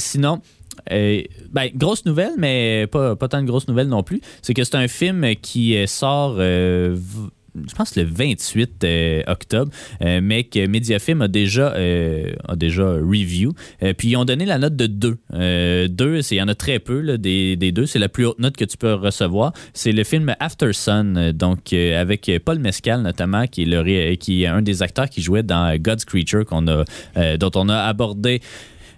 [0.00, 0.40] Sinon...
[0.92, 4.20] Euh, ben, grosse nouvelle, mais pas, tant de grosses nouvelles non plus.
[4.42, 6.96] C'est que c'est un film qui euh, sort, euh,
[7.68, 13.52] je pense, le 28 euh, octobre, mais que Mediafilm a déjà, a déjà review.
[13.96, 15.16] Puis ils ont donné la note de 2.
[15.32, 17.86] Euh, 2, c'est- il y en a très peu des, des deux.
[17.86, 19.52] C'est la plus haute note que tu peux recevoir.
[19.72, 24.60] C'est le film After Sun, donc avec Paul Mescal notamment, qui est, qui est un
[24.60, 26.84] des acteurs qui jouait dans God's Creature, qu'on a,
[27.38, 28.40] dont on a abordé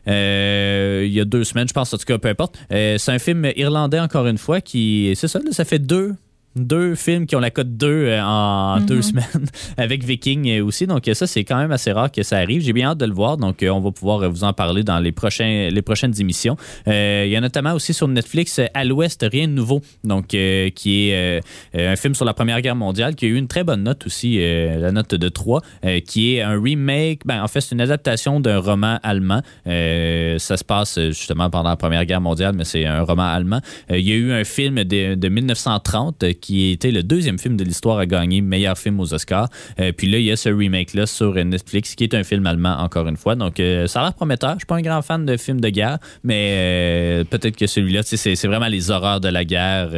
[0.09, 2.59] il y a deux semaines, je pense, en tout cas, peu importe.
[2.73, 5.13] Euh, c'est un film irlandais, encore une fois, qui.
[5.15, 6.15] C'est ça, là, ça fait deux.
[6.57, 9.47] Deux films qui ont la cote 2 euh, en deux semaines
[9.77, 10.87] avec Viking euh, aussi.
[10.87, 12.63] Donc, ça, c'est quand même assez rare que ça arrive.
[12.63, 13.37] J'ai bien hâte de le voir.
[13.37, 16.57] Donc, euh, on va pouvoir vous en parler dans les, prochains, les prochaines émissions.
[16.89, 19.83] Euh, il y a notamment aussi sur Netflix À l'Ouest, Rien de nouveau.
[20.05, 21.41] Donc, euh, qui est
[21.75, 24.07] euh, un film sur la Première Guerre mondiale qui a eu une très bonne note
[24.07, 27.23] aussi, la note de 3, euh, qui est un remake.
[27.25, 29.43] Ben, en fait, c'est une adaptation d'un roman allemand.
[29.65, 33.61] Ça se passe justement pendant la Première Guerre mondiale, mais c'est un roman allemand.
[33.91, 37.59] Il y a eu un film de, de 1930 euh, qui était le deuxième film
[37.59, 39.51] de l'histoire à gagner meilleur film aux Oscars.
[39.81, 42.79] Euh, puis là, il y a ce remake-là sur Netflix qui est un film allemand,
[42.79, 43.35] encore une fois.
[43.35, 44.53] Donc, euh, ça a l'air prometteur.
[44.55, 48.01] Je suis pas un grand fan de films de guerre, mais euh, peut-être que celui-là,
[48.03, 49.91] c'est vraiment les horreurs de la guerre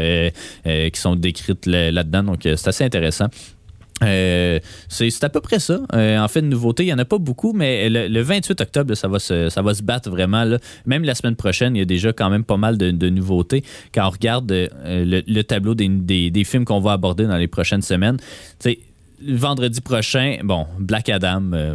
[0.65, 2.25] qui sont décrites là- là-dedans.
[2.25, 3.27] Donc, c'est assez intéressant.
[4.03, 5.81] Euh, c'est à peu près ça.
[5.95, 8.61] Euh, en fait, de nouveautés, il n'y en a pas beaucoup, mais le, le 28
[8.61, 10.45] octobre, ça va, se, ça va se battre vraiment.
[10.45, 10.59] Là.
[10.87, 13.65] Même la semaine prochaine, il y a déjà quand même pas mal de, de nouveautés.
[13.95, 17.37] Quand on regarde euh, le, le tableau des, des, des films qu'on va aborder dans
[17.37, 18.79] les prochaines semaines, tu sais,
[19.27, 21.75] vendredi prochain, bon, Black Adam, euh,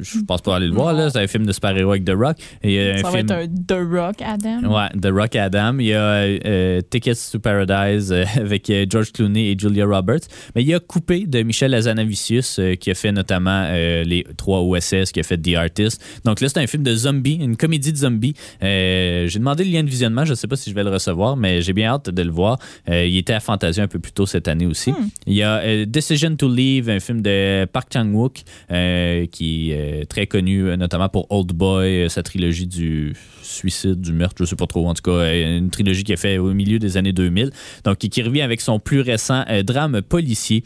[0.00, 2.36] je pense pas aller le voir, là, c'est un film de super-héros avec The Rock.
[2.62, 3.30] Et, euh, Ça un va film...
[3.30, 4.74] être un The Rock, Adam?
[4.74, 5.76] Ouais, The Rock Adam.
[5.78, 10.22] Il y a euh, Tickets to Paradise euh, avec euh, George Clooney et Julia Roberts.
[10.54, 14.24] Mais il y a Coupé de Michel Azanavicius euh, qui a fait notamment euh, les
[14.36, 16.02] trois OSS, qui a fait The Artist.
[16.24, 18.34] Donc là, c'est un film de zombies, une comédie de zombies.
[18.62, 20.24] Euh, j'ai demandé le lien de visionnement.
[20.24, 22.58] Je sais pas si je vais le recevoir, mais j'ai bien hâte de le voir.
[22.88, 24.92] Euh, il était à Fantasia un peu plus tôt cette année aussi.
[25.26, 30.06] Il y a euh, Decision to Leave Un film de Park Chan-wook, euh, qui est
[30.08, 34.44] très connu euh, notamment pour Old Boy, euh, sa trilogie du suicide, du meurtre, je
[34.44, 34.88] sais pas trop.
[34.88, 37.50] En tout cas, une trilogie qui a fait au milieu des années 2000.
[37.84, 40.62] Donc, qui, revient avec son plus récent drame policier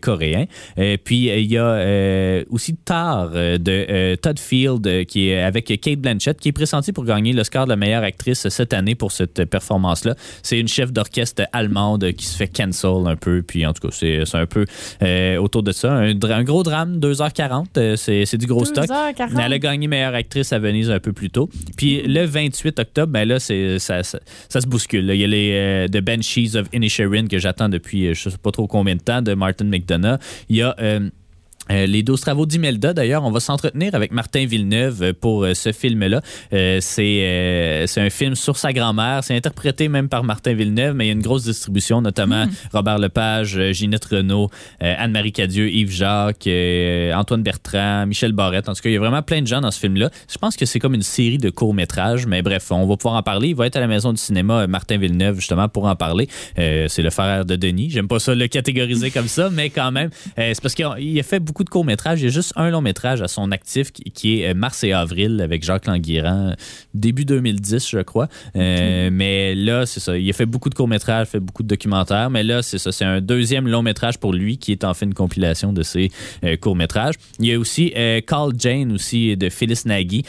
[0.00, 0.44] coréen.
[0.78, 6.38] Euh, puis, il y a aussi Tar de Todd Field, qui est avec Kate Blanchett,
[6.38, 10.14] qui est pressentie pour gagner l'Oscar de la meilleure actrice cette année pour cette performance-là.
[10.42, 13.42] C'est une chef d'orchestre allemande qui se fait cancel un peu.
[13.42, 14.64] Puis, en tout cas, c'est un peu
[15.02, 15.92] euh, autour de ça.
[15.92, 17.66] Un, un gros drame, 2h40.
[17.76, 18.86] euh, c'est du gros stock.
[18.86, 19.30] 2h40.
[19.34, 21.48] Mais elle a gagné meilleure actrice à Venise un peu plus tôt.
[21.76, 25.06] Puis le 28 octobre, ben là, c'est, ça, ça, ça se bouscule.
[25.06, 25.14] là.
[25.14, 28.38] Il y a les euh, The Banshees of Inisherin que j'attends depuis euh, je sais
[28.38, 30.18] pas trop combien de temps de Martin McDonough.
[30.48, 31.10] Il y a euh,
[31.70, 35.54] euh, les 12 travaux d'Imelda, d'ailleurs, on va s'entretenir avec Martin Villeneuve euh, pour euh,
[35.54, 36.20] ce film-là.
[36.52, 39.22] Euh, c'est c'est un film sur sa grand-mère.
[39.24, 42.98] C'est interprété même par Martin Villeneuve, mais il y a une grosse distribution, notamment Robert
[42.98, 44.50] Lepage, Ginette Renault,
[44.80, 46.48] Anne-Marie Cadieux, Yves Jacques,
[47.14, 48.68] Antoine Bertrand, Michel Barrette.
[48.68, 50.10] En tout cas, il y a vraiment plein de gens dans ce film-là.
[50.30, 53.22] Je pense que c'est comme une série de courts-métrages, mais bref, on va pouvoir en
[53.22, 53.48] parler.
[53.48, 56.28] Il va être à la Maison du cinéma, Martin Villeneuve, justement, pour en parler.
[56.56, 57.90] C'est le frère de Denis.
[57.90, 61.18] J'aime pas ça le catégoriser comme ça, mais quand même, c'est parce qu'il a- il
[61.18, 62.20] a fait beaucoup de courts-métrages.
[62.20, 64.92] Il y a juste un long-métrage à son actif qui, qui est euh, Mars et
[64.92, 66.54] Avril avec Jacques Languirand,
[66.94, 68.28] début 2010, je crois.
[68.56, 70.16] Euh, Mais là, c'est ça.
[70.16, 72.92] Il a fait beaucoup de courts-métrages, fait beaucoup de documentaires, mais là, c'est ça.
[72.92, 76.10] C'est un deuxième long-métrage pour lui qui est en fait une compilation de ses
[76.44, 77.14] euh, courts-métrages.
[77.38, 80.24] Il y a aussi euh, Call Jane aussi de Phyllis Nagy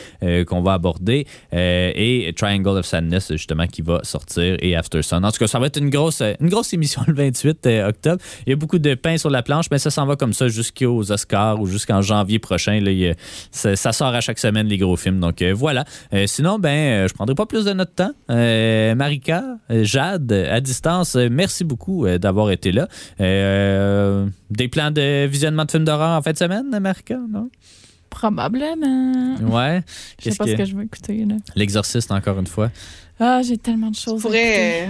[0.48, 5.24] qu'on va aborder et Triangle of Sadness justement qui va sortir et After Sun.
[5.26, 8.22] En tout cas, ça va être une grosse, une grosse émission le 28 euh, octobre.
[8.46, 10.48] Il y a beaucoup de pain sur la planche, mais ça s'en va comme ça
[10.48, 12.80] jusqu'aux Oscars ou jusqu'en janvier prochain.
[12.80, 13.16] Là, il
[13.52, 15.20] ça, ça sort à chaque semaine les gros films.
[15.20, 15.86] Donc euh, voilà.
[16.14, 18.12] Euh, sinon, ben, euh, je prendrai pas plus de notre temps.
[18.30, 22.88] Euh, Marika, Jade, à distance, merci beaucoup euh, d'avoir été là.
[23.20, 27.50] Euh, des plans de visionnement de films d'horreur en fin de semaine, Marika, non?
[28.10, 29.36] Probablement.
[29.42, 29.84] Ouais.
[30.22, 31.26] Je sais pas que- ce que je veux écouter.
[31.56, 32.70] L'exorciste, encore une fois.
[33.20, 34.26] Ah, j'ai tellement de Tu choses.
[34.26, 34.88] à écouter.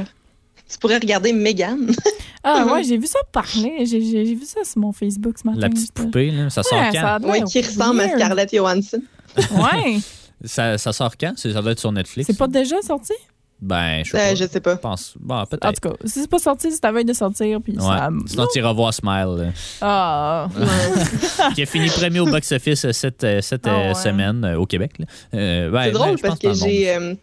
[0.72, 1.92] Tu pourrais regarder Megan.
[2.44, 3.86] Ah, ouais, j'ai vu ça parler.
[3.86, 5.60] J'ai j'ai- j'ai vu ça sur mon Facebook ce matin.
[5.62, 7.20] La petite poupée, là, ça sort Ouais, quand?
[7.22, 8.10] ça qui ressemble à.
[8.10, 9.00] Scarlett Johansson.
[9.52, 10.00] Ouais.
[10.44, 11.34] Ça, ça sort quand?
[11.36, 12.26] C'est- Ça doit être sur Netflix.
[12.26, 13.14] C'est pas déjà sorti?
[13.62, 14.34] Ben, je sais Euh, pas.
[14.36, 14.74] je sais pas.
[14.74, 15.14] Je pense.
[15.20, 15.80] Bon, En peut-être.
[15.80, 17.60] tout cas, si c'est pas sorti, c'est à veille de sortir.
[17.62, 18.10] Puis ça.
[18.10, 18.18] Ouais.
[18.26, 20.48] Sinon, tu iras voir Smile, Ah.
[20.58, 23.94] là, qui a fini premier au box-office cette, cette ouais.
[23.94, 24.94] semaine euh, au Québec.
[25.36, 27.14] Euh, ben, C'est ben, drôle je parce que j'ai euh,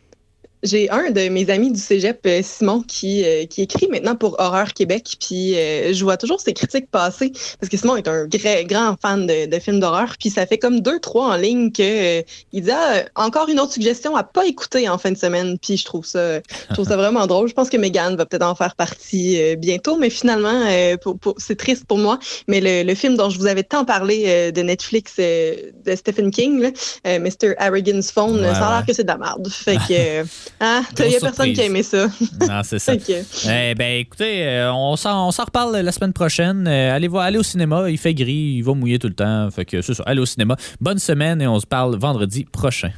[0.62, 4.36] j'ai un de mes amis du cégep, euh, Simon, qui, euh, qui écrit maintenant pour
[4.40, 5.16] Horreur Québec.
[5.20, 8.96] Puis euh, je vois toujours ses critiques passer parce que Simon est un gra- grand
[9.00, 10.14] fan de, de films d'horreur.
[10.18, 11.82] Puis ça fait comme deux, trois en ligne que
[12.18, 15.58] euh, il dit ah, encore une autre suggestion à pas écouter en fin de semaine.
[15.58, 17.48] Puis je trouve ça, je trouve ça vraiment drôle.
[17.48, 21.18] Je pense que Megan va peut-être en faire partie euh, bientôt, mais finalement, euh, pour-
[21.18, 22.18] pour- c'est triste pour moi.
[22.48, 25.54] Mais le, le film dont je vous avais tant parlé euh, de Netflix euh,
[25.84, 26.70] de Stephen King, là,
[27.06, 27.54] euh, Mr.
[27.58, 28.86] Arrogance Phone, Ouais, ça a l'air ouais.
[28.86, 29.48] que c'est de la merde.
[29.48, 30.24] Fait que,
[30.60, 32.08] hein, il y a personne qui a aimé ça.
[32.40, 32.96] Non, c'est ça.
[32.96, 33.12] Que,
[33.48, 36.66] Eh ben, écoutez, euh, on s'en on s'en reparle la semaine prochaine.
[36.66, 37.88] Euh, allez voir, allez au cinéma.
[37.90, 39.50] Il fait gris, il va mouiller tout le temps.
[39.50, 40.02] Fait que c'est ça.
[40.06, 40.56] Allez au cinéma.
[40.80, 42.90] Bonne semaine et on se parle vendredi prochain.